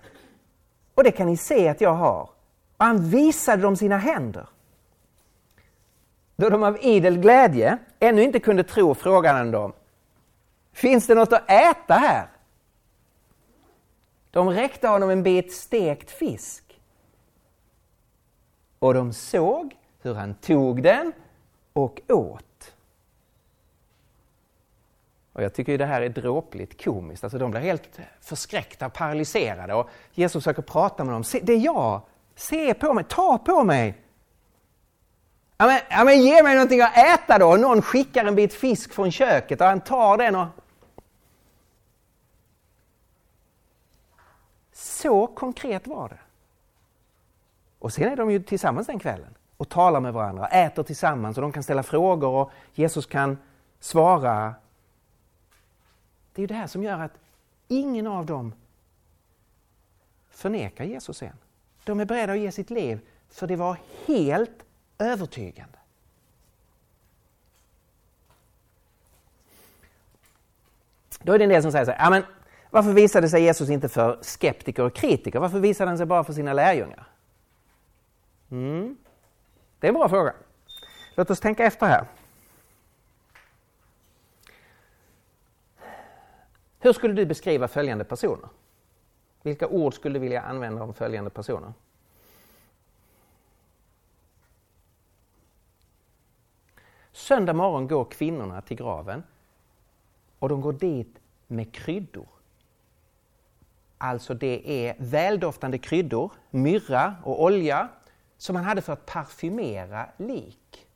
[0.95, 2.29] Och det kan ni se att jag har.
[2.77, 4.49] Och han visade dem sina händer.
[6.35, 9.73] Då de av idel glädje ännu inte kunde tro frågade han dem.
[10.73, 12.27] Finns det något att äta här?
[14.31, 16.81] De räckte honom en bit stekt fisk.
[18.79, 21.13] Och de såg hur han tog den
[21.73, 22.73] och åt.
[25.33, 27.23] Och jag tycker det här är dråpligt komiskt.
[27.23, 31.23] Alltså de blir helt förskräckta, paralyserade och Jesus försöker prata med dem.
[31.23, 32.01] Se, det är jag!
[32.35, 34.01] Se på mig, ta på mig!
[35.57, 37.55] Ja men, ja men ge mig någonting att äta då!
[37.55, 40.47] Någon skickar en bit fisk från köket och han tar den och...
[44.73, 46.19] Så konkret var det.
[47.79, 51.41] Och sen är de ju tillsammans den kvällen och talar med varandra, äter tillsammans och
[51.41, 53.37] de kan ställa frågor och Jesus kan
[53.79, 54.55] svara.
[56.33, 57.11] Det är ju det här som gör att
[57.67, 58.53] ingen av dem
[60.29, 61.37] förnekar Jesus än.
[61.83, 64.65] De är beredda att ge sitt liv för det var helt
[64.97, 65.77] övertygande.
[71.21, 72.23] Då är det en del som säger så här, ja, men
[72.69, 75.39] varför visade sig Jesus inte för skeptiker och kritiker?
[75.39, 77.07] Varför visade han sig bara för sina lärjungar?
[78.51, 78.97] Mm.
[79.79, 80.33] Det är en bra fråga.
[81.15, 82.05] Låt oss tänka efter här.
[86.79, 88.49] Hur skulle du beskriva följande personer?
[89.41, 91.73] Vilka ord skulle du vilja använda om följande personer?
[97.11, 99.23] Söndag morgon går kvinnorna till graven
[100.39, 102.27] och de går dit med kryddor.
[103.97, 107.89] Alltså det är väldoftande kryddor, myrra och olja
[108.39, 110.87] som man hade för att parfymera lik.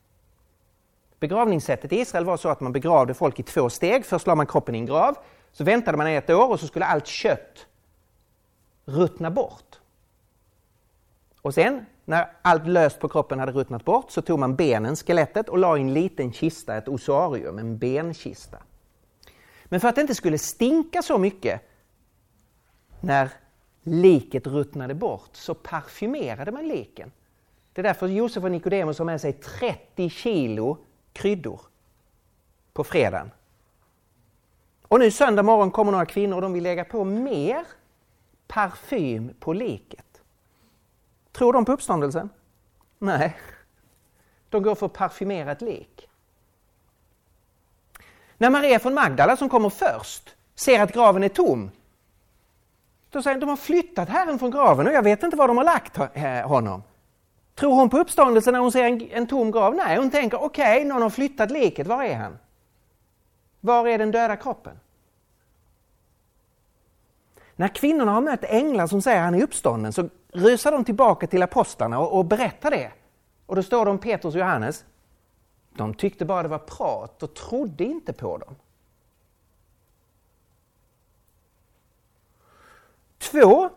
[1.19, 4.06] Begravningssättet i Israel var så att man begravde folk i två steg.
[4.06, 5.17] Först la man kroppen i en grav,
[5.51, 7.67] så väntade man ett år och så skulle allt kött
[8.86, 9.79] ruttna bort.
[11.41, 15.49] Och sen när allt löst på kroppen hade ruttnat bort så tog man benen, skelettet
[15.49, 18.58] och la i en liten kista, ett osarium, en benkista.
[19.65, 21.62] Men för att det inte skulle stinka så mycket
[23.01, 23.29] när
[23.84, 27.12] liket ruttnade bort så parfymerade man liken.
[27.73, 30.77] Det är därför Josef och Nikodemus har med sig 30 kilo
[31.13, 31.62] kryddor
[32.73, 33.31] på fredagen.
[34.81, 37.65] Och nu söndag morgon kommer några kvinnor och de vill lägga på mer
[38.47, 40.21] parfym på liket.
[41.31, 42.29] Tror de på uppståndelsen?
[42.99, 43.38] Nej.
[44.49, 46.09] De går för parfymerat lik.
[48.38, 51.71] När Maria från Magdala som kommer först ser att graven är tom
[53.09, 55.57] då säger de, de har flyttat Herren från graven och jag vet inte var de
[55.57, 56.83] har lagt eh, honom.
[57.56, 59.76] Tror hon på uppståndelsen när hon ser en, en tom grav?
[59.76, 62.38] Nej, hon tänker okej, okay, någon har flyttat liket, var är han?
[63.60, 64.80] Var är den döda kroppen?
[67.56, 71.44] När kvinnorna har mött änglar som säger han är uppstånden så rusar de tillbaka till
[71.44, 72.92] apostlarna och, och berättar det.
[73.46, 74.86] Och då står de Petrus och Johannes.
[75.76, 78.56] De tyckte bara det var prat och trodde inte på dem.
[83.18, 83.70] Två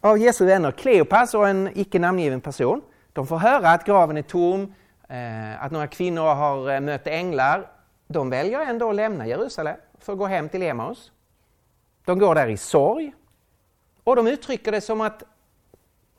[0.00, 2.82] av Jesu vänner, Kleopas och en icke namngiven person,
[3.16, 4.74] de får höra att graven är tom,
[5.08, 7.70] eh, att några kvinnor har eh, mött änglar.
[8.06, 11.12] De väljer ändå att lämna Jerusalem för att gå hem till Emaus.
[12.04, 13.14] De går där i sorg
[14.04, 15.22] och de uttrycker det som att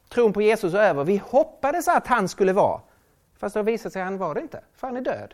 [0.09, 1.03] tron på Jesus är över.
[1.03, 2.81] Vi hoppades att han skulle vara,
[3.37, 5.33] fast det har visat sig att han var det inte, för han är död.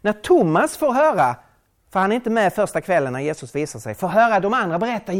[0.00, 1.36] När Thomas får höra,
[1.90, 4.78] för han är inte med första kvällen när Jesus visar sig, får höra de andra
[4.78, 5.12] berätta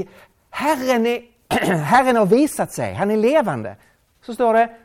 [0.51, 3.77] Herren, är, Herren har visat sig, han är levande.
[4.21, 4.77] Så står det,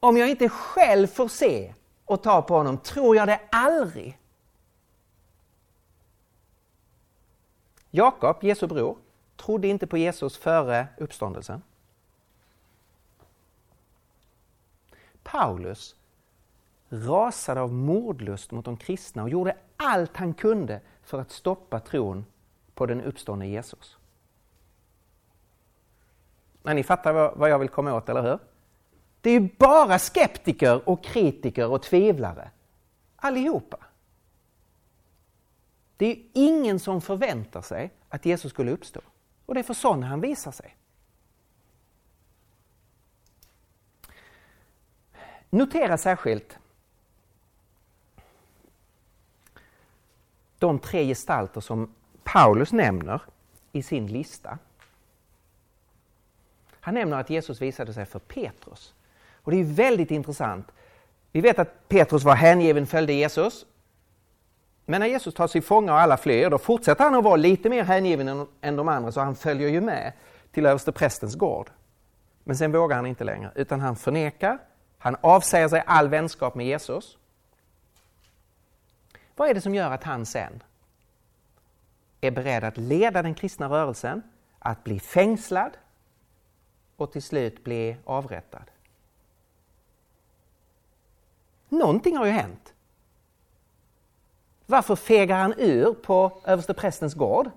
[0.00, 1.74] om jag inte själv får se
[2.04, 4.18] och ta på honom tror jag det aldrig.
[7.90, 8.96] Jakob, Jesu bror,
[9.36, 11.62] trodde inte på Jesus före uppståndelsen.
[15.22, 15.96] Paulus
[16.88, 22.26] rasade av mordlust mot de kristna och gjorde allt han kunde för att stoppa tron
[22.74, 23.95] på den uppståndne Jesus.
[26.66, 28.38] Men ni fattar vad jag vill komma åt, eller hur?
[29.20, 32.50] Det är ju bara skeptiker och kritiker och tvivlare.
[33.16, 33.76] Allihopa.
[35.96, 39.00] Det är ingen som förväntar sig att Jesus skulle uppstå.
[39.46, 40.76] Och det är för sådana han visar sig.
[45.50, 46.58] Notera särskilt
[50.58, 53.22] de tre gestalter som Paulus nämner
[53.72, 54.58] i sin lista.
[56.86, 58.94] Han nämner att Jesus visade sig för Petrus.
[59.42, 60.72] Och det är väldigt intressant.
[61.32, 63.66] Vi vet att Petrus var hängiven, följde Jesus.
[64.84, 67.68] Men när Jesus tar sig fånga och alla flyr, då fortsätter han att vara lite
[67.68, 70.12] mer hängiven än de andra, så han följer ju med
[70.52, 71.70] till översteprästens gård.
[72.44, 74.58] Men sen vågar han inte längre, utan han förnekar,
[74.98, 77.18] han avsäger sig all vänskap med Jesus.
[79.36, 80.62] Vad är det som gör att han sen
[82.20, 84.22] är beredd att leda den kristna rörelsen,
[84.58, 85.76] att bli fängslad
[86.96, 88.70] och till slut bli avrättad?
[91.68, 92.74] Någonting har ju hänt.
[94.66, 97.50] Varför fegar han ur på översteprästens gård?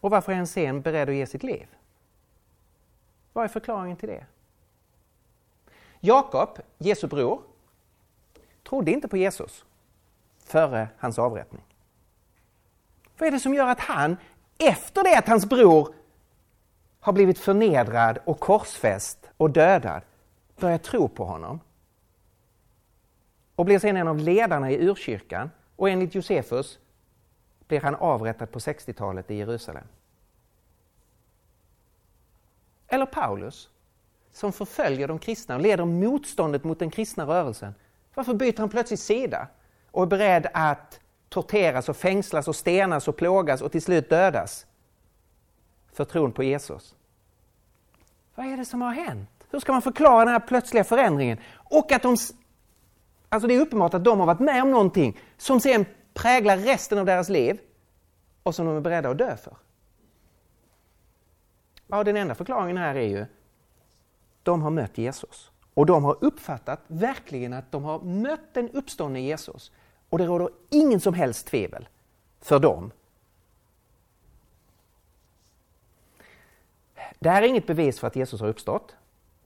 [0.00, 1.66] Och varför är han sen beredd att ge sitt liv?
[3.32, 4.26] Vad är förklaringen till det?
[6.00, 7.42] Jakob, Jesu bror,
[8.62, 9.64] trodde inte på Jesus
[10.38, 11.62] före hans avrättning.
[13.18, 14.16] Vad är det som gör att han,
[14.58, 15.94] efter det att hans bror
[17.06, 20.02] har blivit förnedrad och korsfäst och dödad,
[20.56, 21.60] börjar tro på honom?
[23.56, 26.78] och blir sedan en av ledarna i urkyrkan och enligt Josefus
[27.68, 29.84] blir han avrättad på 60-talet i Jerusalem.
[32.88, 33.68] Eller Paulus,
[34.32, 37.74] som förföljer de kristna och leder motståndet mot den kristna rörelsen.
[38.14, 39.48] Varför byter han plötsligt sida
[39.90, 44.66] och är beredd att torteras och fängslas och stenas och plågas och till slut dödas
[45.96, 46.94] för tron på Jesus?
[48.34, 49.30] Vad är det som har hänt?
[49.50, 51.38] Hur ska man förklara den här plötsliga förändringen?
[51.54, 52.16] Och att de
[53.28, 56.98] Alltså det är uppenbart att de har varit med om någonting som sen präglar resten
[56.98, 57.60] av deras liv
[58.42, 59.56] och som de är beredda att dö för.
[61.86, 63.26] Ja, den enda förklaringen här är ju
[64.42, 65.50] de har mött Jesus.
[65.74, 69.72] Och de har uppfattat verkligen att de har mött den uppståndne Jesus.
[70.08, 71.88] Och det råder ingen som helst tvivel
[72.40, 72.90] för dem.
[77.18, 78.96] Det här är inget bevis för att Jesus har uppstått.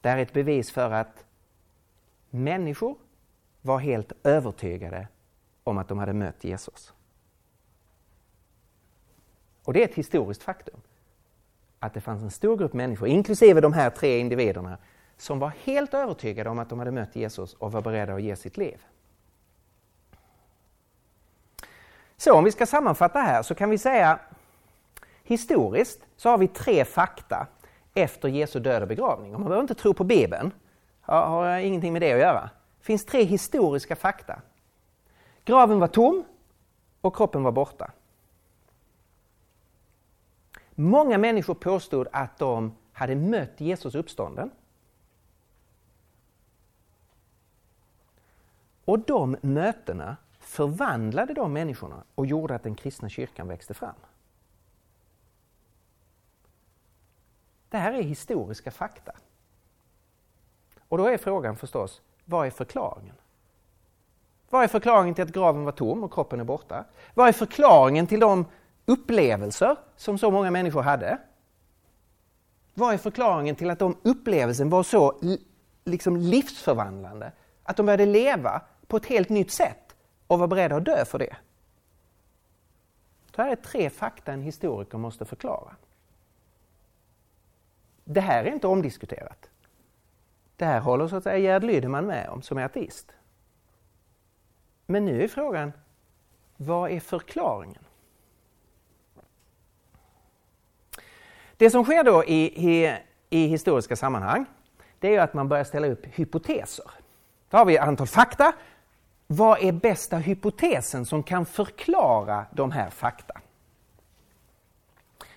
[0.01, 1.25] Det här är ett bevis för att
[2.31, 2.96] människor
[3.62, 5.08] var helt övertygade
[5.65, 6.92] om att de hade mött Jesus.
[9.65, 10.81] Och det är ett historiskt faktum.
[11.79, 14.79] Att det fanns en stor grupp människor, inklusive de här tre individerna,
[15.17, 18.37] som var helt övertygade om att de hade mött Jesus och var beredda att ge
[18.37, 18.85] sitt liv.
[22.17, 24.19] Så om vi ska sammanfatta här så kan vi säga
[25.31, 27.46] historiskt så har vi tre fakta
[27.94, 29.35] efter Jesu död och begravning.
[29.35, 30.52] Och man behöver inte tro på Bibeln,
[31.00, 34.42] har, har ingenting med det att göra Det finns tre historiska fakta.
[35.44, 36.24] Graven var tom
[37.00, 37.90] och kroppen var borta.
[40.74, 44.50] Många människor påstod att de hade mött Jesus uppstånden.
[48.85, 53.94] Och de mötena förvandlade de människorna och gjorde att den kristna kyrkan växte fram.
[57.71, 59.12] Det här är historiska fakta.
[60.88, 63.14] Och då är frågan förstås, vad är förklaringen?
[64.50, 66.85] Vad är förklaringen till att graven var tom och kroppen är borta?
[67.14, 68.44] Vad är förklaringen till de
[68.87, 71.18] upplevelser som så många människor hade?
[72.75, 75.21] Vad är förklaringen till att de upplevelsen var så
[75.85, 77.33] liksom livsförvandlande?
[77.62, 79.94] Att de började leva på ett helt nytt sätt
[80.27, 81.37] och var beredda att dö för det.
[83.31, 85.77] Det här är tre fakta en historiker måste förklara.
[88.13, 89.50] Det här är inte omdiskuterat.
[90.56, 93.13] Det här håller så att säga Gerd Lydeman med om som är ateist.
[94.87, 95.73] Men nu är frågan,
[96.56, 97.83] vad är förklaringen?
[101.56, 102.96] Det som sker då i, i,
[103.31, 104.46] i historiska sammanhang,
[104.98, 106.90] det är att man börjar ställa upp hypoteser.
[107.48, 108.52] Då har vi ett antal fakta.
[109.27, 113.40] Vad är bästa hypotesen som kan förklara de här fakta?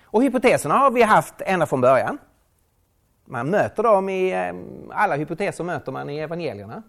[0.02, 2.18] Och hypoteserna har vi haft ända från början.
[3.24, 4.54] Man möter dem i, eh,
[4.90, 6.82] alla hypoteser möter man i evangelierna.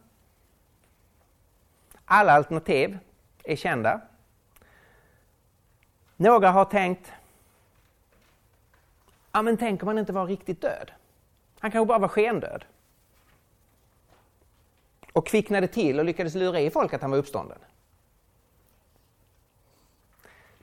[2.06, 2.98] Alla alternativ
[3.44, 4.02] är kända.
[6.16, 7.12] Några har tänkt,
[9.32, 10.92] ja men tänk om han inte var riktigt död.
[11.60, 12.66] Han kanske bara var skendöd.
[15.14, 17.58] Och kvicknade till och lyckades lura i folk att han var uppstånden.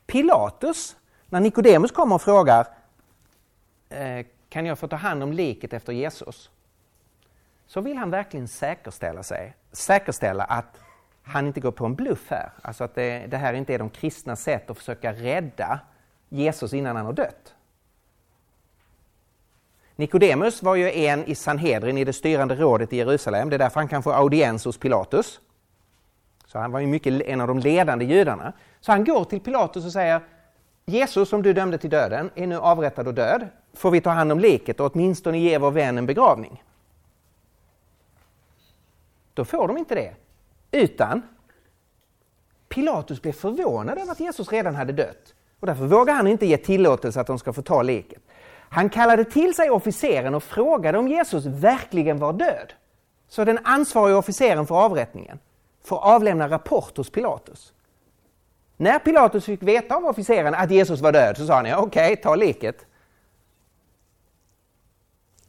[0.06, 0.96] Pilatus,
[1.26, 2.66] när Nikodemus kommer och frågar
[3.88, 6.50] eh, kan jag få ta hand om liket efter Jesus?
[7.66, 10.80] Så vill han verkligen säkerställa, sig, säkerställa att
[11.22, 12.50] han inte går på en bluff här.
[12.62, 15.80] Alltså att det, det här inte är de kristna sätt att försöka rädda
[16.28, 17.54] Jesus innan han har dött.
[19.96, 23.50] Nikodemus var ju en i Sanhedrin, i det styrande rådet i Jerusalem.
[23.50, 25.40] Det är därför han kan få audiens hos Pilatus.
[26.46, 28.52] Så han var ju mycket en av de ledande judarna.
[28.80, 30.20] Så han går till Pilatus och säger
[30.84, 33.48] Jesus som du dömde till döden är nu avrättad och död.
[33.74, 36.62] Får vi ta hand om liket och åtminstone ge vår vän en begravning?
[39.34, 40.14] Då får de inte det.
[40.70, 41.22] Utan
[42.68, 45.34] Pilatus blev förvånad över att Jesus redan hade dött.
[45.60, 48.22] Och därför vågar han inte ge tillåtelse att de ska få ta liket.
[48.68, 52.72] Han kallade till sig officeren och frågade om Jesus verkligen var död.
[53.28, 55.38] Så den ansvariga officeren för avrättningen
[55.84, 57.72] får avlämna rapport hos Pilatus.
[58.76, 62.12] När Pilatus fick veta av officeren att Jesus var död så sa han ja, okej,
[62.12, 62.86] okay, ta liket.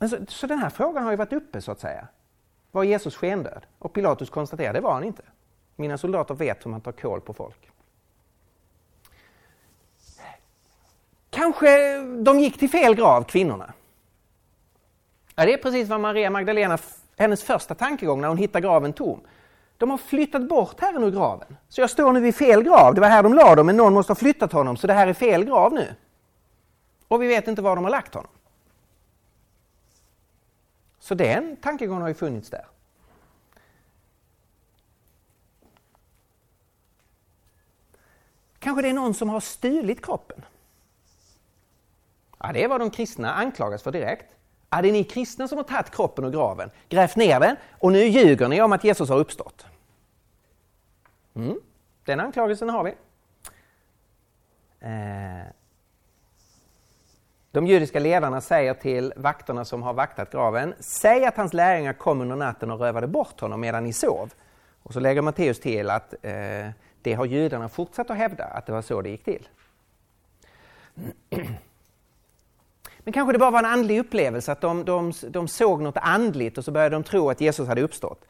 [0.09, 2.07] Så, så den här frågan har ju varit uppe så att säga.
[2.71, 3.65] Var Jesus skendöd?
[3.79, 5.23] Och Pilatus konstaterade det var han inte.
[5.75, 7.69] Mina soldater vet hur man tar koll på folk.
[11.29, 13.73] Kanske de gick till fel grav, kvinnorna.
[15.35, 16.77] Ja, det är precis vad Maria Magdalena,
[17.17, 19.21] hennes första tankegång när hon hittar graven tom.
[19.77, 21.57] De har flyttat bort Herren ur graven.
[21.69, 22.93] Så jag står nu vid fel grav.
[22.93, 25.07] Det var här de la dem, men någon måste ha flyttat honom, så det här
[25.07, 25.95] är fel grav nu.
[27.07, 28.31] Och vi vet inte var de har lagt honom.
[31.03, 32.65] Så den tankegången har ju funnits där.
[38.59, 40.45] Kanske det är någon som har stulit kroppen.
[42.39, 44.35] Ja, det är vad de kristna anklagas för direkt.
[44.69, 47.91] Ja, det är ni kristna som har tagit kroppen ur graven, grävt ner den och
[47.91, 49.65] nu ljuger ni om att Jesus har uppstått.
[51.33, 51.59] Mm,
[52.05, 52.95] den anklagelsen har vi.
[54.79, 55.47] Eh,
[57.53, 62.21] de judiska ledarna säger till vakterna som har vaktat graven, säg att hans lärjungar kom
[62.21, 64.33] under natten och rövade bort honom medan ni sov.
[64.83, 66.69] Och så lägger Matteus till att eh,
[67.01, 69.47] det har judarna fortsatt att hävda, att det var så det gick till.
[72.99, 76.57] Men kanske det bara var en andlig upplevelse, att de, de, de såg något andligt
[76.57, 78.25] och så började de tro att Jesus hade uppstått.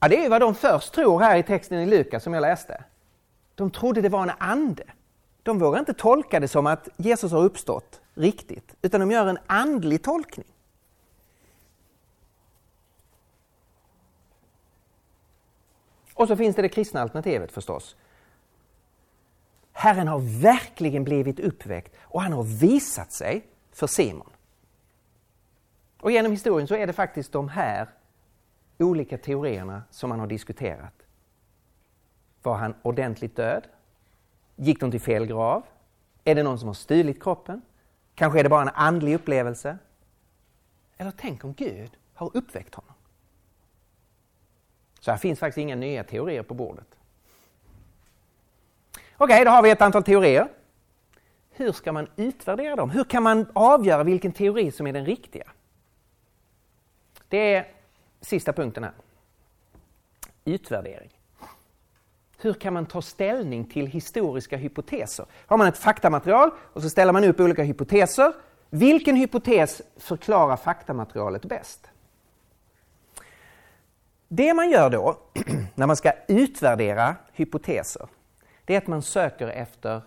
[0.00, 2.84] Ja, det är vad de först tror här i texten i Lukas som jag läste.
[3.54, 4.84] De trodde det var en ande.
[5.42, 9.38] De vågar inte tolka det som att Jesus har uppstått riktigt, utan de gör en
[9.46, 10.46] andlig tolkning.
[16.14, 17.96] Och så finns det det kristna alternativet förstås.
[19.72, 24.30] Herren har verkligen blivit uppväckt och han har visat sig för Simon.
[26.00, 27.88] Och genom historien så är det faktiskt de här
[28.78, 31.02] olika teorierna som man har diskuterat.
[32.42, 33.66] Var han ordentligt död?
[34.62, 35.62] Gick de till fel grav?
[36.24, 37.62] Är det någon som har stulit kroppen?
[38.14, 39.78] Kanske är det bara en andlig upplevelse?
[40.96, 42.94] Eller tänk om Gud har uppväckt honom?
[45.00, 46.86] Så här finns faktiskt inga nya teorier på bordet.
[48.92, 50.48] Okej, okay, då har vi ett antal teorier.
[51.50, 52.90] Hur ska man utvärdera dem?
[52.90, 55.52] Hur kan man avgöra vilken teori som är den riktiga?
[57.28, 57.68] Det är
[58.20, 58.94] sista punkten här.
[60.44, 61.19] Utvärdering.
[62.42, 65.26] Hur kan man ta ställning till historiska hypoteser?
[65.46, 68.32] Har man ett faktamaterial och så ställer man upp olika hypoteser.
[68.70, 71.90] Vilken hypotes förklarar faktamaterialet bäst?
[74.28, 75.16] Det man gör då,
[75.74, 78.08] när man ska utvärdera hypoteser,
[78.64, 80.02] det är att man söker efter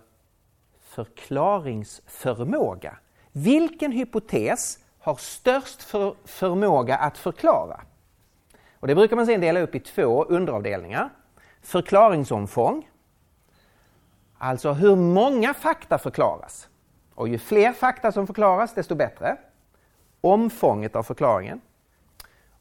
[0.82, 2.96] förklaringsförmåga.
[3.32, 7.80] Vilken hypotes har störst för förmåga att förklara?
[8.80, 11.10] Och det brukar man sedan dela upp i två underavdelningar.
[11.64, 12.88] Förklaringsomfång,
[14.38, 16.68] alltså hur många fakta förklaras.
[17.14, 19.36] Och ju fler fakta som förklaras desto bättre.
[20.20, 21.60] Omfånget av förklaringen.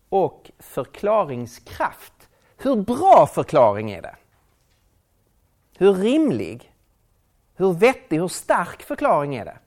[0.09, 2.29] Och förklaringskraft.
[2.57, 4.15] Hur bra förklaring är det?
[5.77, 6.73] Hur rimlig?
[7.55, 9.57] Hur vettig, hur stark förklaring är det?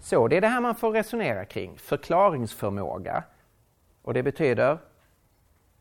[0.00, 3.24] Så det är det här man får resonera kring, förklaringsförmåga.
[4.04, 4.78] Och det betyder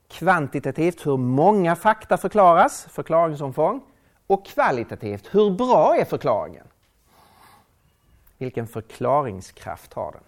[0.08, 3.82] kvantitativt hur många fakta förklaras, förklaringsomfång,
[4.28, 6.68] och kvalitativt hur bra är förklaringen?
[8.38, 10.24] Vilken förklaringskraft har den?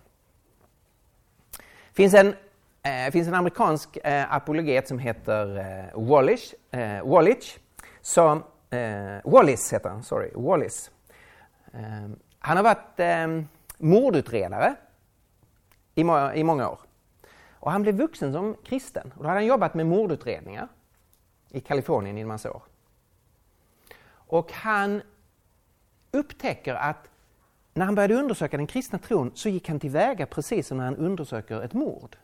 [1.88, 2.36] Det finns en,
[2.84, 7.58] eh, finns en amerikansk eh, apologet som heter eh, Wallish, eh, Wallich
[8.02, 10.92] som, eh, Wallis heter han, sorry, Wallis.
[11.74, 13.28] Eh, han har varit eh,
[13.78, 14.76] mordutredare
[15.96, 16.80] i, må i många år.
[17.66, 20.68] Och han blev vuxen som kristen och då hade han jobbat med mordutredningar
[21.50, 22.64] i Kalifornien i en massa år.
[24.08, 25.02] Och han
[26.12, 27.10] upptäcker att
[27.74, 30.96] när han började undersöka den kristna tron så gick han tillväga precis som när han
[30.96, 32.18] undersöker ett mord.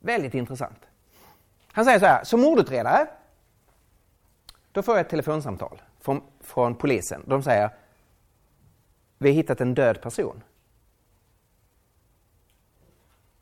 [0.00, 0.80] Väldigt intressant.
[1.72, 3.06] Han säger så här, som mordutredare,
[4.72, 7.22] då får jag ett telefonsamtal från, från polisen.
[7.26, 7.70] De säger,
[9.18, 10.42] vi har hittat en död person.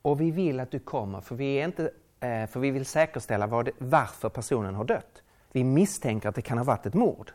[0.05, 3.47] Och vi vill att du kommer, för vi, är inte, eh, för vi vill säkerställa
[3.47, 5.23] vad, varför personen har dött.
[5.51, 7.31] Vi misstänker att det kan ha varit ett mord.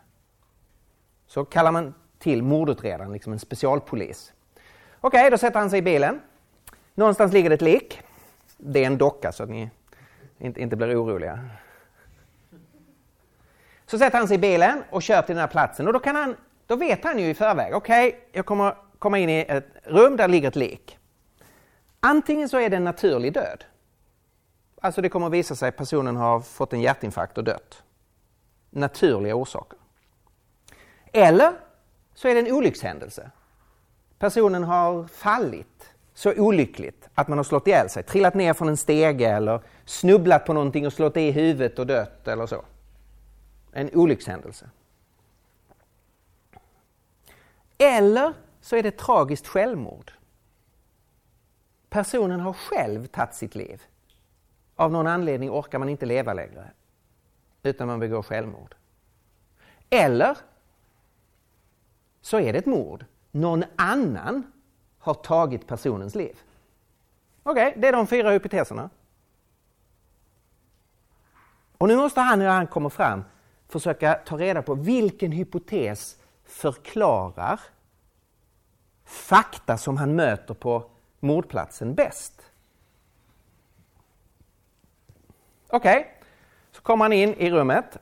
[1.26, 4.32] Så kallar man till mordutredaren, liksom en specialpolis.
[5.00, 6.20] Okej, okay, då sätter han sig i bilen.
[6.94, 8.00] Någonstans ligger det ett lik.
[8.56, 9.70] Det är en docka så att ni
[10.38, 11.48] inte, inte blir oroliga.
[13.86, 16.16] Så sätter han sig i bilen och kör till den här platsen och då, kan
[16.16, 19.66] han, då vet han ju i förväg, okej, okay, jag kommer komma in i ett
[19.84, 20.96] rum där ligger ett lik.
[22.01, 23.64] Antingen så är det en naturlig död.
[24.80, 27.82] Alltså det kommer att visa sig att personen har fått en hjärtinfarkt och dött.
[28.70, 29.78] Naturliga orsaker.
[31.12, 31.53] Eller
[32.14, 33.30] så är det en olyckshändelse.
[34.18, 38.76] Personen har fallit så olyckligt att man har slått ihjäl sig, trillat ner från en
[38.76, 42.64] stege eller snubblat på någonting och slått i huvudet och dött eller så.
[43.72, 44.70] En olyckshändelse.
[47.78, 50.12] Eller så är det tragiskt självmord.
[51.91, 53.82] Personen har själv tagit sitt liv.
[54.76, 56.70] Av någon anledning orkar man inte leva längre
[57.62, 58.74] utan man begår självmord.
[59.91, 60.36] Eller
[62.20, 63.05] så är det ett mord.
[63.30, 64.53] Någon annan
[64.99, 66.38] har tagit personens liv.
[67.43, 68.91] Okej, okay, det är de fyra hypoteserna.
[71.78, 73.24] Och nu måste han när han kommer fram
[73.68, 77.61] försöka ta reda på vilken hypotes förklarar
[79.05, 82.50] fakta som han möter på mordplatsen bäst.
[85.68, 86.12] Okej, okay.
[86.72, 87.98] så kommer han in i rummet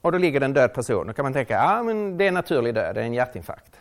[0.00, 1.06] och då ligger det en död person.
[1.06, 3.80] Då kan man tänka, ja men det är en naturlig död, det är en hjärtinfarkt.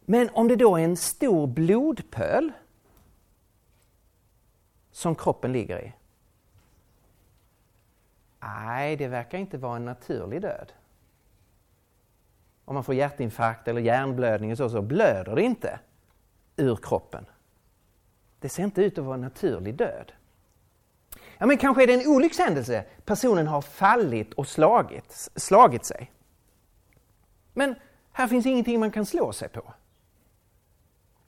[0.00, 2.52] Men om det då är en stor blodpöl
[4.90, 5.92] som kroppen ligger i?
[8.40, 10.72] Nej, det verkar inte vara en naturlig död.
[12.68, 15.80] Om man får hjärtinfarkt eller hjärnblödning och så, så blöder det inte
[16.56, 17.26] ur kroppen.
[18.40, 20.12] Det ser inte ut att vara en naturlig död.
[21.38, 22.84] Ja, men kanske är det en olyckshändelse.
[23.04, 26.12] Personen har fallit och slagit, slagit sig.
[27.52, 27.74] Men
[28.12, 29.72] här finns ingenting man kan slå sig på.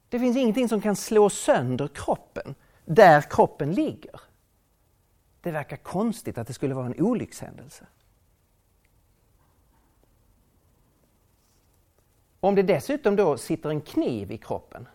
[0.08, 4.20] Det finns ingenting som kan slå sönder kroppen där kroppen ligger.
[5.40, 7.86] Det verkar konstigt att det skulle vara en olyckshändelse.
[12.40, 14.88] Om det dessutom då sitter en kniv i kroppen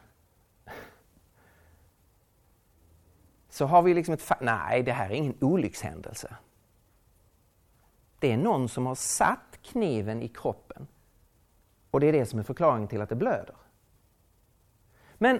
[3.49, 6.35] så har vi liksom ett Nej, det här är ingen olyckshändelse.
[8.19, 10.87] Det är någon som har satt kniven i kroppen
[11.91, 13.55] och det är det som är förklaringen till att det blöder.
[15.17, 15.39] Men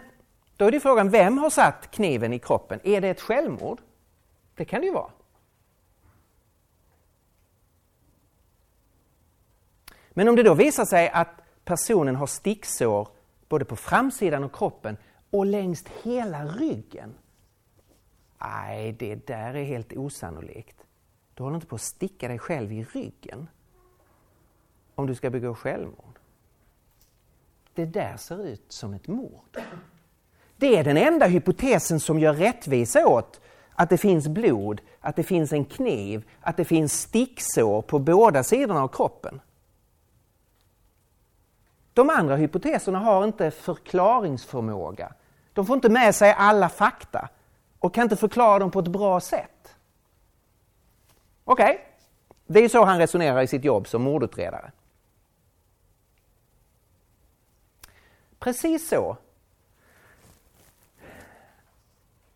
[0.58, 2.80] då är det frågan, vem har satt kniven i kroppen?
[2.84, 3.82] Är det ett självmord?
[4.56, 5.12] Det kan det ju vara.
[10.10, 13.08] Men om det då visar sig att personen har sticksår
[13.50, 14.98] både på framsidan av kroppen
[15.30, 17.14] och längs hela ryggen.
[18.42, 20.78] Nej, det där är helt osannolikt.
[21.34, 23.48] Du håller inte på att sticka dig själv i ryggen
[24.96, 26.20] om du ska begå självmord.
[27.74, 29.58] Det där ser ut som ett mord.
[30.58, 33.42] Det är den enda hypotesen som gör rättvisa åt
[33.76, 38.44] att det finns blod, att det finns en kniv, att det finns sticksår på båda
[38.44, 39.42] sidorna av kroppen.
[41.96, 45.14] De andra hypoteserna har inte förklaringsförmåga.
[45.54, 47.30] De får inte med sig alla fakta
[47.80, 49.76] och kan inte förklara dem på ett bra sätt.
[51.44, 51.78] Okej, okay.
[52.48, 54.72] det är så han resonerar i sitt jobb som mordutredare.
[58.40, 59.18] Precis så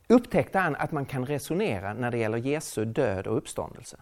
[0.07, 3.97] upptäckte han att man kan resonera när det gäller Jesu död och uppståndelse.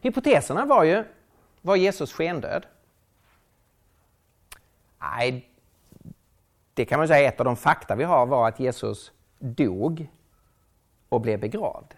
[0.00, 1.04] Hypoteserna var ju,
[1.62, 2.66] var Jesus skendöd?
[4.98, 5.50] Nej,
[6.74, 10.08] det kan man säga ett av de fakta vi har var att Jesus dog
[11.08, 11.94] och blev begravd.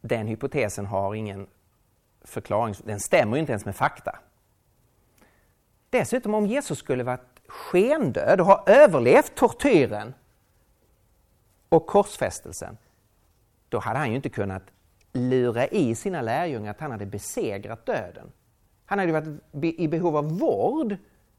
[0.00, 1.46] Den hypotesen har ingen
[2.20, 4.18] förklaring, den stämmer inte ens med fakta.
[5.90, 10.14] Dessutom om Jesus skulle varit skendöd och ha överlevt tortyren
[11.68, 12.78] och korsfästelsen,
[13.68, 14.62] då hade han ju inte kunnat
[15.12, 18.32] lura i sina lärjungar att han hade besegrat döden.
[18.92, 20.96] Han hade varit i behov av vård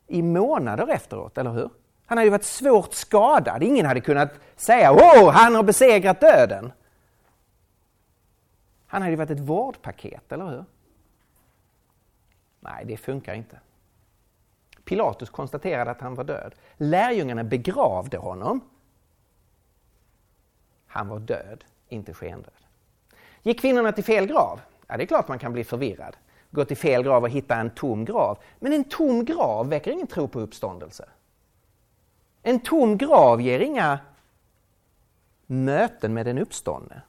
[0.08, 1.70] i månader efteråt, eller hur?
[2.06, 3.64] Han hade varit svårt skadad.
[3.64, 6.72] Ingen hade kunnat säga åh, han har besegrat döden.
[8.88, 10.66] Han hade varit ett vårdpaket, eller hur?
[12.60, 13.60] Nej, det funkar inte.
[14.84, 16.56] Pilatus konstaterade att han var död.
[16.78, 18.62] Lärjungarna begravde honom.
[20.88, 22.54] Han var död, inte skendöd.
[23.42, 24.62] Gick kvinnorna till fel grav?
[24.88, 26.16] Ja, det är klart man kan bli förvirrad.
[26.54, 28.38] Gå till fel grav och hitta en tom grav.
[28.60, 31.10] Men en tom grav väcker ingen tro på uppståndelse.
[32.42, 34.00] En tom grav ger inga
[35.46, 37.02] möten med den uppståndne.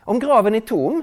[0.00, 1.02] Om graven är tom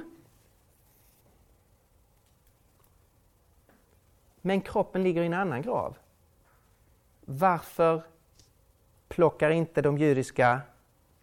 [4.41, 5.97] men kroppen ligger i en annan grav.
[7.21, 8.03] Varför
[9.07, 10.61] plockar inte de judiska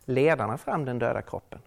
[0.04, 1.60] ledarna fram den döda kroppen?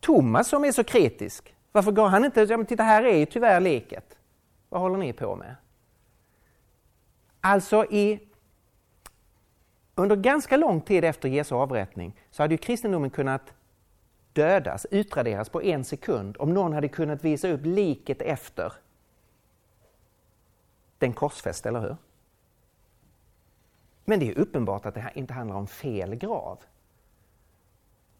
[0.00, 3.26] Thomas som är så kritisk, varför går han inte, ja men titta här är ju
[3.26, 4.18] tyvärr liket.
[4.68, 5.56] Vad håller ni på med?
[7.40, 8.20] Alltså i
[9.94, 13.52] under ganska lång tid efter Jesu avrättning så hade ju kristendomen kunnat
[14.32, 18.72] dödas, utraderas på en sekund om någon hade kunnat visa upp liket efter
[20.98, 21.96] den korsfäste, eller hur?
[24.04, 26.58] Men det är uppenbart att det här inte handlar om fel grav.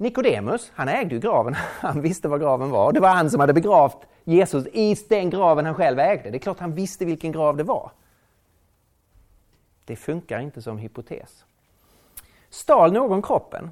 [0.05, 2.93] Nikodemus, han ägde ju graven, han visste var graven var.
[2.93, 6.31] Det var han som hade begravt Jesus i den graven han själv ägde.
[6.31, 7.91] Det är klart han visste vilken grav det var.
[9.85, 11.45] Det funkar inte som hypotes.
[12.51, 13.71] Stal någon kroppen?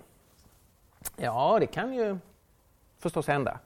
[1.16, 2.18] Ja, det kan ju
[2.98, 3.58] förstås hända.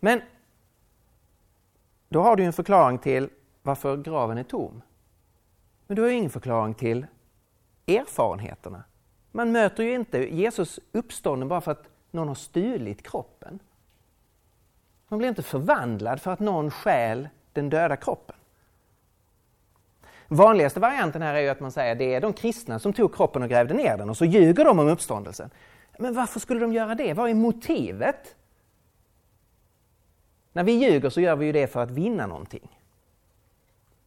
[0.00, 0.20] Men
[2.08, 3.28] då har du en förklaring till
[3.62, 4.82] varför graven är tom.
[5.86, 7.06] Men du har ju ingen förklaring till
[7.86, 8.82] erfarenheterna.
[9.30, 13.58] Man möter ju inte Jesus uppstånden bara för att någon har stulit kroppen.
[15.08, 18.36] Man blir inte förvandlad för att någon stjäl den döda kroppen.
[20.28, 23.14] Vanligaste varianten här är ju att man säger att det är de kristna som tog
[23.14, 25.50] kroppen och grävde ner den och så ljuger de om uppståndelsen.
[25.98, 27.14] Men varför skulle de göra det?
[27.14, 28.34] Vad är motivet?
[30.52, 32.80] När vi ljuger så gör vi ju det för att vinna någonting.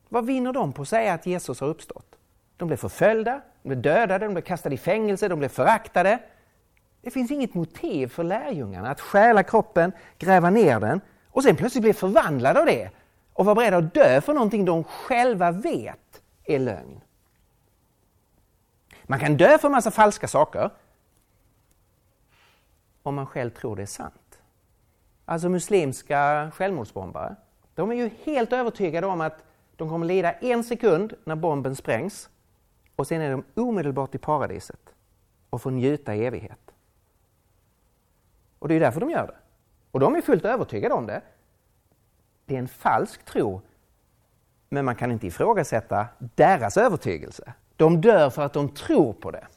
[0.10, 2.16] Vad vinner de på att säga att Jesus har uppstått?
[2.62, 6.20] De blev förföljda, de blev dödade, de blev kastade i fängelse, de blev föraktade.
[7.02, 11.82] Det finns inget motiv för lärjungarna att stjäla kroppen, gräva ner den och sen plötsligt
[11.82, 12.90] bli förvandlade av det
[13.34, 17.02] och vara beredda att dö för någonting de själva vet är lögn.
[19.04, 20.70] Man kan dö för en massa falska saker
[23.04, 24.40] om man själv tror det är sant.
[25.26, 27.36] Alltså muslimska självmordsbombare,
[27.76, 29.44] de är ju helt övertygade om att
[29.76, 32.30] de kommer lida en sekund när bomben sprängs
[33.02, 34.80] och sen är de omedelbart i paradiset
[35.50, 36.72] och får njuta i evighet.
[38.60, 39.36] Och det är därför de gör det.
[39.92, 41.22] Och de är fullt övertygade om det.
[42.46, 43.62] Det är en falsk tro,
[44.70, 47.54] men man kan inte ifrågasätta deras övertygelse.
[47.76, 49.48] De dör för att de tror på det.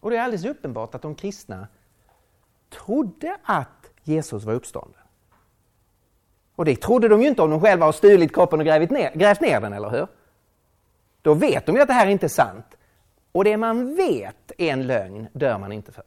[0.00, 1.68] Och det är alldeles uppenbart att de kristna
[2.68, 5.02] trodde att Jesus var uppstånden.
[6.54, 9.10] Och det trodde de ju inte om de själva har stulit kroppen och grävt ner,
[9.14, 10.06] grävt ner den, eller hur?
[11.22, 12.76] Då vet de ju att det här inte är sant.
[13.32, 16.04] Och det man vet är en lögn dör man inte för.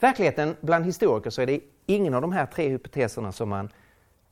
[0.00, 3.68] Verkligheten bland historiker så är det ingen av de här tre hypoteserna som man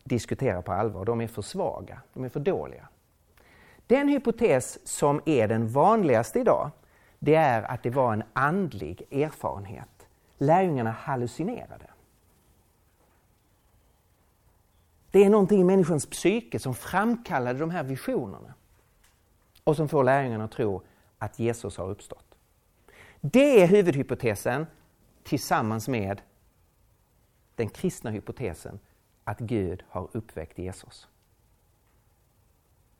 [0.04, 1.04] diskuterar på allvar.
[1.04, 2.88] De är för svaga, de är för dåliga.
[3.86, 6.70] Den hypotes som är den vanligaste idag,
[7.18, 10.06] det är att det var en andlig erfarenhet.
[10.38, 11.86] Lärjungarna hallucinerade.
[15.12, 18.54] Det är någonting i människans psyke som framkallade de här visionerna
[19.64, 20.82] och som får lärjungarna att tro
[21.18, 22.34] att Jesus har uppstått.
[23.20, 24.66] Det är huvudhypotesen
[25.22, 26.22] tillsammans med
[27.56, 28.78] den kristna hypotesen
[29.24, 31.08] att Gud har uppväckt Jesus.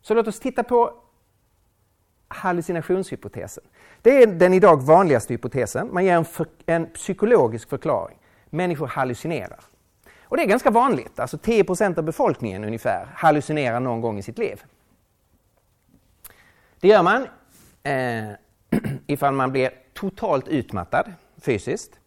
[0.01, 1.03] Så låt oss titta på
[2.29, 3.65] hallucinationshypotesen.
[4.03, 5.89] Det är den idag vanligaste hypotesen.
[5.93, 8.19] Man ger en, för, en psykologisk förklaring.
[8.51, 9.61] Människor hallucinerar.
[10.33, 14.39] Och det är ganska vanligt, alltså 10% av befolkningen ungefär hallucinerar någon gång i sitt
[14.39, 14.63] liv.
[16.81, 17.27] Det gör man
[17.83, 18.33] eh,
[19.07, 22.01] ifall man blir totalt utmattad fysiskt.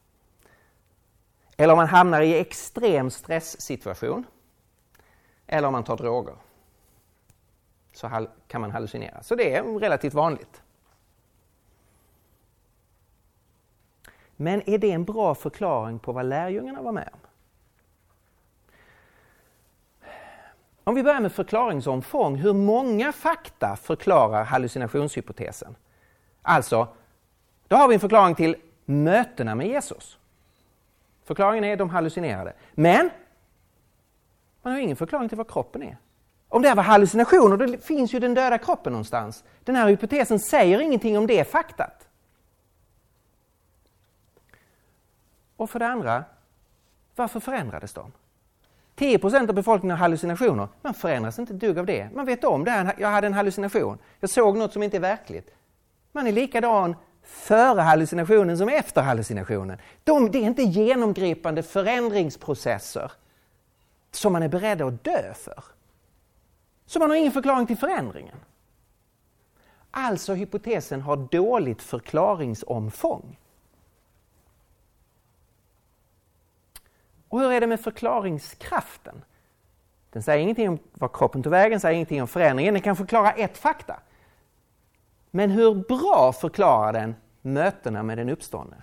[1.57, 4.25] Eller om man hamnar i extrem stresssituation.
[5.47, 6.35] Eller om man tar droger.
[7.93, 9.23] Så kan man hallucinera.
[9.23, 10.61] Så det är relativt vanligt.
[14.35, 17.19] Men är det en bra förklaring på vad lärjungarna var med om?
[20.87, 25.75] Om vi börjar med förklaringsomfång, hur många fakta förklarar hallucinationshypotesen?
[26.41, 26.87] Alltså,
[27.67, 28.55] då har vi en förklaring till
[28.85, 30.17] mötena med Jesus.
[31.23, 32.53] Förklaringen är de hallucinerade.
[32.73, 33.09] Men
[34.61, 35.97] man har ingen förklaring till vad kroppen är.
[36.49, 39.43] Om det här var hallucinationer, då finns ju den döda kroppen någonstans.
[39.63, 42.07] Den här hypotesen säger ingenting om det faktat.
[45.55, 46.23] Och för det andra,
[47.15, 48.11] varför förändrades de?
[48.95, 49.19] 10
[49.49, 50.67] av befolkningen har hallucinationer.
[50.81, 52.09] Man förändras inte ett dugg av det.
[52.13, 52.71] Man vet om det.
[52.71, 52.95] här.
[52.97, 53.97] Jag hade en hallucination.
[54.19, 55.51] Jag såg något som inte är verkligt.
[56.11, 59.77] Man är likadan före hallucinationen som efter hallucinationen.
[60.03, 63.11] De, det är inte genomgripande förändringsprocesser
[64.11, 65.63] som man är beredd att dö för.
[66.85, 68.37] Så man har ingen förklaring till förändringen.
[69.91, 73.37] Alltså hypotesen har dåligt förklaringsomfång.
[77.35, 79.23] Och hur är det med förklaringskraften?
[80.09, 82.73] Den säger ingenting om vad kroppen tog vägen, säger ingenting om förändringen.
[82.73, 83.99] Den kan förklara ett fakta.
[85.31, 88.75] Men hur bra förklarar den mötena med den uppståndne?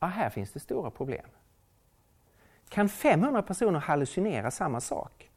[0.00, 1.26] Ja, här finns det stora problem.
[2.68, 5.30] Kan 500 personer hallucinera samma sak?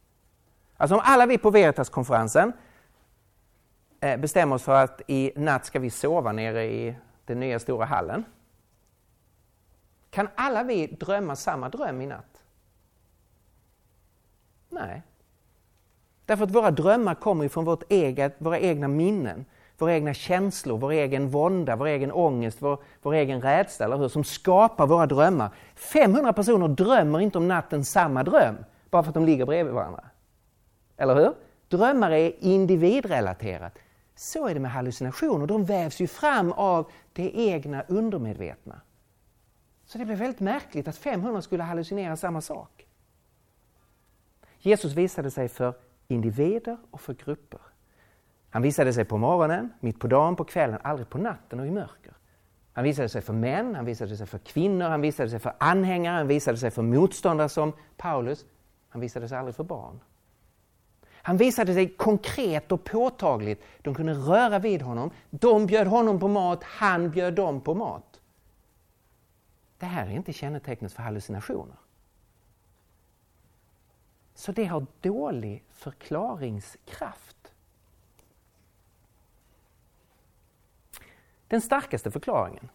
[0.77, 2.53] Alltså om alla vi på Veritas-konferensen
[3.99, 6.95] eh, bestämmer oss för att i natt ska vi sova nere i
[7.31, 8.25] den nya stora hallen.
[10.09, 12.43] Kan alla vi drömma samma dröm i natt?
[14.69, 15.01] Nej.
[16.25, 19.45] Därför att våra drömmar kommer från vårt eget, våra egna minnen,
[19.77, 24.07] våra egna känslor, vår egen vånda, vår egen ångest, vår, vår egen rädsla, eller hur?
[24.07, 25.49] som skapar våra drömmar.
[25.75, 28.55] 500 personer drömmer inte om natten samma dröm,
[28.89, 30.03] bara för att de ligger bredvid varandra.
[30.97, 31.33] Eller hur?
[31.67, 33.77] Drömmar är individrelaterat.
[34.15, 38.81] Så är det med hallucinationer, de vävs ju fram av det egna undermedvetna.
[39.85, 42.87] Så det blev väldigt märkligt att 500 skulle hallucinera samma sak.
[44.59, 45.73] Jesus visade sig för
[46.07, 47.61] individer och för grupper.
[48.49, 51.71] Han visade sig på morgonen, mitt på dagen, på kvällen, aldrig på natten och i
[51.71, 52.13] mörker.
[52.73, 56.15] Han visade sig för män, han visade sig för kvinnor, han visade sig för anhängare,
[56.15, 58.45] han visade sig för motståndare som Paulus.
[58.89, 59.99] Han visade sig aldrig för barn.
[61.23, 63.63] Han visade sig konkret och påtagligt.
[63.81, 65.11] De kunde röra vid honom.
[65.29, 68.21] De bjöd honom på mat, han bjöd dem på mat.
[69.77, 71.75] Det här är inte kännetecknet för hallucinationer.
[74.35, 77.53] Så det har dålig förklaringskraft.
[81.47, 82.69] Den starkaste förklaringen,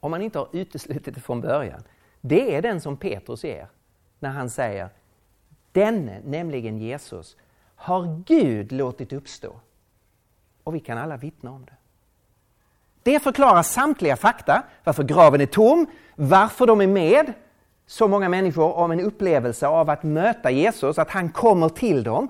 [0.00, 1.82] om man inte har uteslutit det från början,
[2.20, 3.68] det är den som Petrus ger
[4.18, 4.88] när han säger
[5.72, 7.36] Denne, nämligen Jesus,
[7.76, 9.60] har Gud låtit uppstå.
[10.64, 11.72] Och vi kan alla vittna om det.
[13.02, 17.32] Det förklarar samtliga fakta, varför graven är tom, varför de är med
[17.86, 22.28] så många människor om en upplevelse av att möta Jesus, att han kommer till dem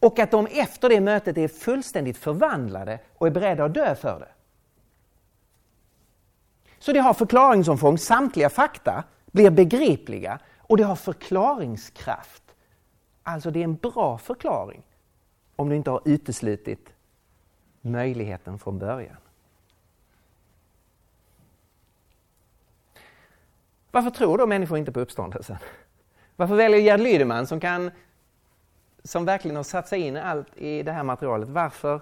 [0.00, 4.20] och att de efter det mötet är fullständigt förvandlade och är beredda att dö för
[4.20, 4.28] det.
[6.78, 12.42] Så det har förklaringsomfång, samtliga fakta blir begripliga och det har förklaringskraft.
[13.28, 14.82] Alltså det är en bra förklaring
[15.56, 16.94] om du inte har uteslutit
[17.80, 19.16] möjligheten från början.
[23.90, 25.56] Varför tror då människor inte på uppståndelsen?
[26.36, 27.90] Varför väljer Gerd Lydeman som, kan,
[29.04, 32.00] som verkligen har satt sig in i allt i det här materialet, varför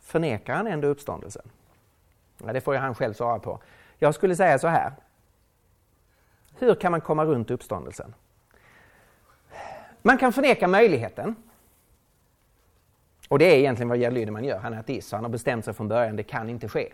[0.00, 1.50] förnekar han ändå uppståndelsen?
[2.44, 3.60] Ja, det får ju han själv svara på.
[3.98, 4.92] Jag skulle säga så här.
[6.58, 8.14] Hur kan man komma runt uppståndelsen?
[10.02, 11.36] Man kan förneka möjligheten.
[13.28, 14.58] Och det är egentligen vad Gerd Lydeman gör.
[14.58, 16.92] Han är ateist, så han har bestämt sig från början, det kan inte ske.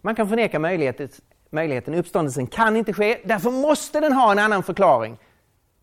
[0.00, 1.08] Man kan förneka möjligheten,
[1.50, 5.18] möjligheten, uppståndelsen kan inte ske, därför måste den ha en annan förklaring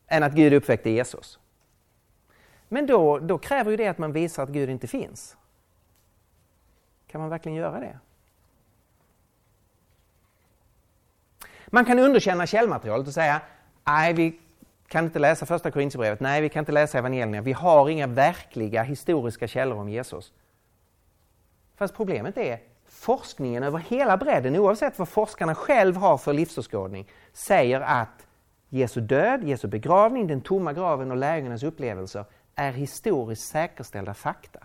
[0.08, 1.40] än att Gud uppväckte Jesus.
[2.68, 5.38] Men då, då kräver ju det att man visar att Gud inte finns.
[7.08, 8.00] Kan man verkligen göra det?
[11.68, 13.42] Man kan underkänna källmaterialet och säga
[13.84, 14.40] nej, vi
[14.92, 18.84] kan inte läsa första Korinthierbrevet, nej, vi kan inte läsa evangelierna, vi har inga verkliga
[18.84, 20.34] historiska källor om Jesus.
[21.76, 27.82] Fast problemet är forskningen över hela bredden, oavsett vad forskarna själv har för livsåskådning, säger
[27.82, 28.28] att
[28.70, 32.26] Jesu död, Jesu begravning, den tomma graven och lärjungarnas upplevelser
[32.56, 34.60] är historiskt säkerställda fakta.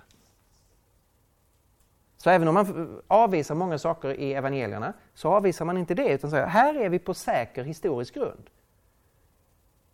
[2.17, 6.31] Så även om man avvisar många saker i evangelierna så avvisar man inte det utan
[6.31, 8.51] säger här är vi på säker historisk grund.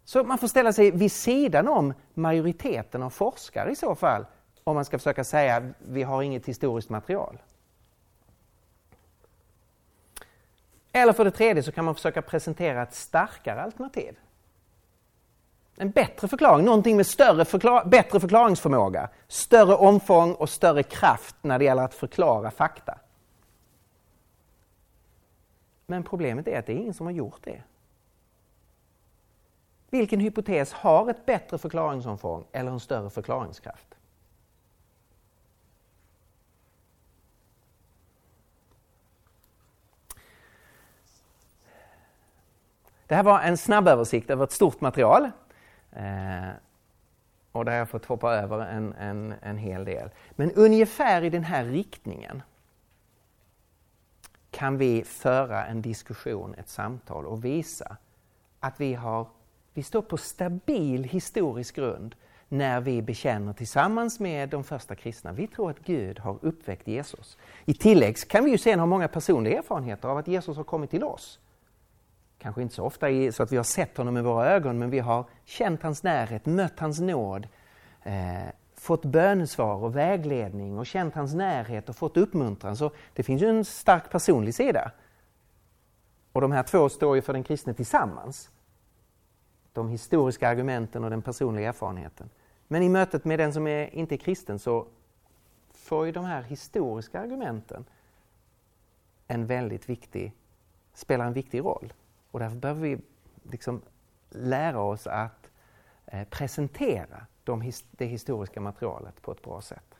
[0.04, 4.26] Så man får ställa sig vid sidan om majoriteten av forskare i så fall
[4.64, 7.38] om man ska försöka säga att vi har inget historiskt material.
[10.92, 14.18] Eller för det tredje så kan man försöka presentera ett starkare alternativ.
[15.76, 21.58] En bättre förklaring, någonting med större förklar bättre förklaringsförmåga, större omfång och större kraft när
[21.58, 22.98] det gäller att förklara fakta.
[25.86, 27.62] Men problemet är att det är ingen som har gjort det.
[29.92, 33.94] Vilken hypotes har ett bättre förklaringsomfång eller en större förklaringskraft?
[43.06, 45.24] Det här var en snabb översikt över ett stort material.
[45.90, 46.48] Eh,
[47.52, 50.10] och där har jag fått hoppa över en, en, en hel del.
[50.30, 52.42] Men ungefär i den här riktningen
[54.50, 57.96] kan vi föra en diskussion, ett samtal och visa
[58.60, 59.26] att vi, har,
[59.74, 62.14] vi står på stabil historisk grund
[62.48, 65.32] när vi bekänner tillsammans med de första kristna.
[65.32, 67.38] Vi tror att Gud har uppväckt Jesus.
[67.64, 70.90] I tillägg kan vi ju sen ha många personliga erfarenheter av att Jesus har kommit
[70.90, 71.38] till oss
[72.42, 74.98] kanske inte så ofta så att vi har sett honom med våra ögon, men vi
[74.98, 77.48] har känt hans närhet, mött hans nåd,
[78.02, 78.12] eh,
[78.76, 82.76] fått bönesvar och vägledning och känt hans närhet och fått uppmuntran.
[82.76, 84.90] Så det finns ju en stark personlig sida.
[86.32, 88.50] Och de här två står ju för den kristne tillsammans.
[89.72, 92.30] De historiska argumenten och den personliga erfarenheten.
[92.68, 94.86] Men i mötet med den som är, inte är kristen så
[95.70, 97.84] får ju de här historiska argumenten
[99.26, 100.32] en väldigt viktig,
[100.94, 101.92] spelar en viktig roll.
[102.30, 102.98] Och därför behöver vi
[103.42, 103.82] liksom
[104.30, 105.50] lära oss att
[106.06, 109.94] eh, presentera de, det historiska materialet på ett bra sätt.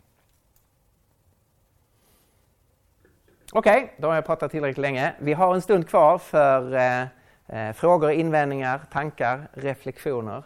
[3.53, 5.15] Okej, okay, då har jag pratat tillräckligt länge.
[5.19, 7.07] Vi har en stund kvar för eh,
[7.47, 10.45] eh, frågor, invändningar, tankar, reflektioner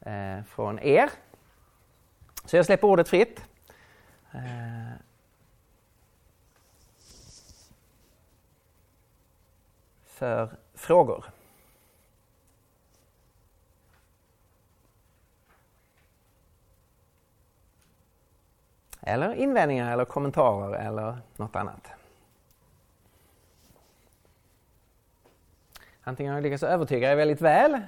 [0.00, 1.10] eh, från er.
[2.44, 3.44] Så jag släpper ordet fritt.
[4.32, 4.40] Eh,
[10.04, 11.24] för frågor?
[19.00, 21.99] Eller invändningar eller kommentarer eller något annat.
[26.04, 27.80] Antingen har jag lyckats övertyga er väldigt väl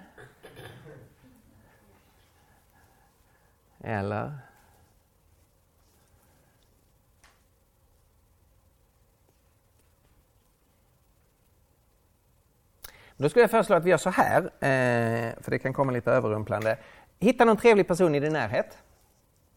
[3.84, 4.32] eller
[13.16, 16.10] Då skulle jag föreslå att vi gör så här, eh, för det kan komma lite
[16.10, 16.76] överrumplande.
[17.18, 18.78] Hitta någon trevlig person i din närhet.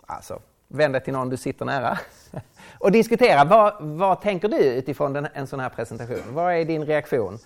[0.06, 2.00] Alltså, vänd dig till någon du sitter nära.
[2.80, 6.24] Och diskutera, vad, vad tänker du utifrån den, en sån här presentation?
[6.34, 7.40] Vad är din reaktion?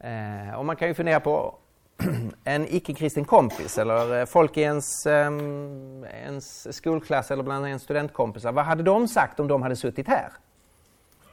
[0.00, 1.54] Eh, och man kan ju fundera på
[2.44, 8.52] en icke-kristen kompis eller eh, folk i ens, um, ens skolklass eller bland ens studentkompisar.
[8.52, 10.32] Vad hade de sagt om de hade suttit här?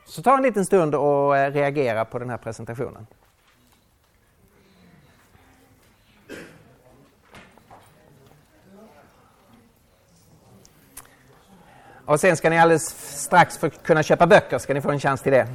[0.06, 3.08] Så ta en liten stund och eh, reagera på den här presentationen.
[12.06, 12.84] Och sen ska ni alldeles
[13.24, 15.48] strax för kunna köpa böcker, ska ni få en chans till det.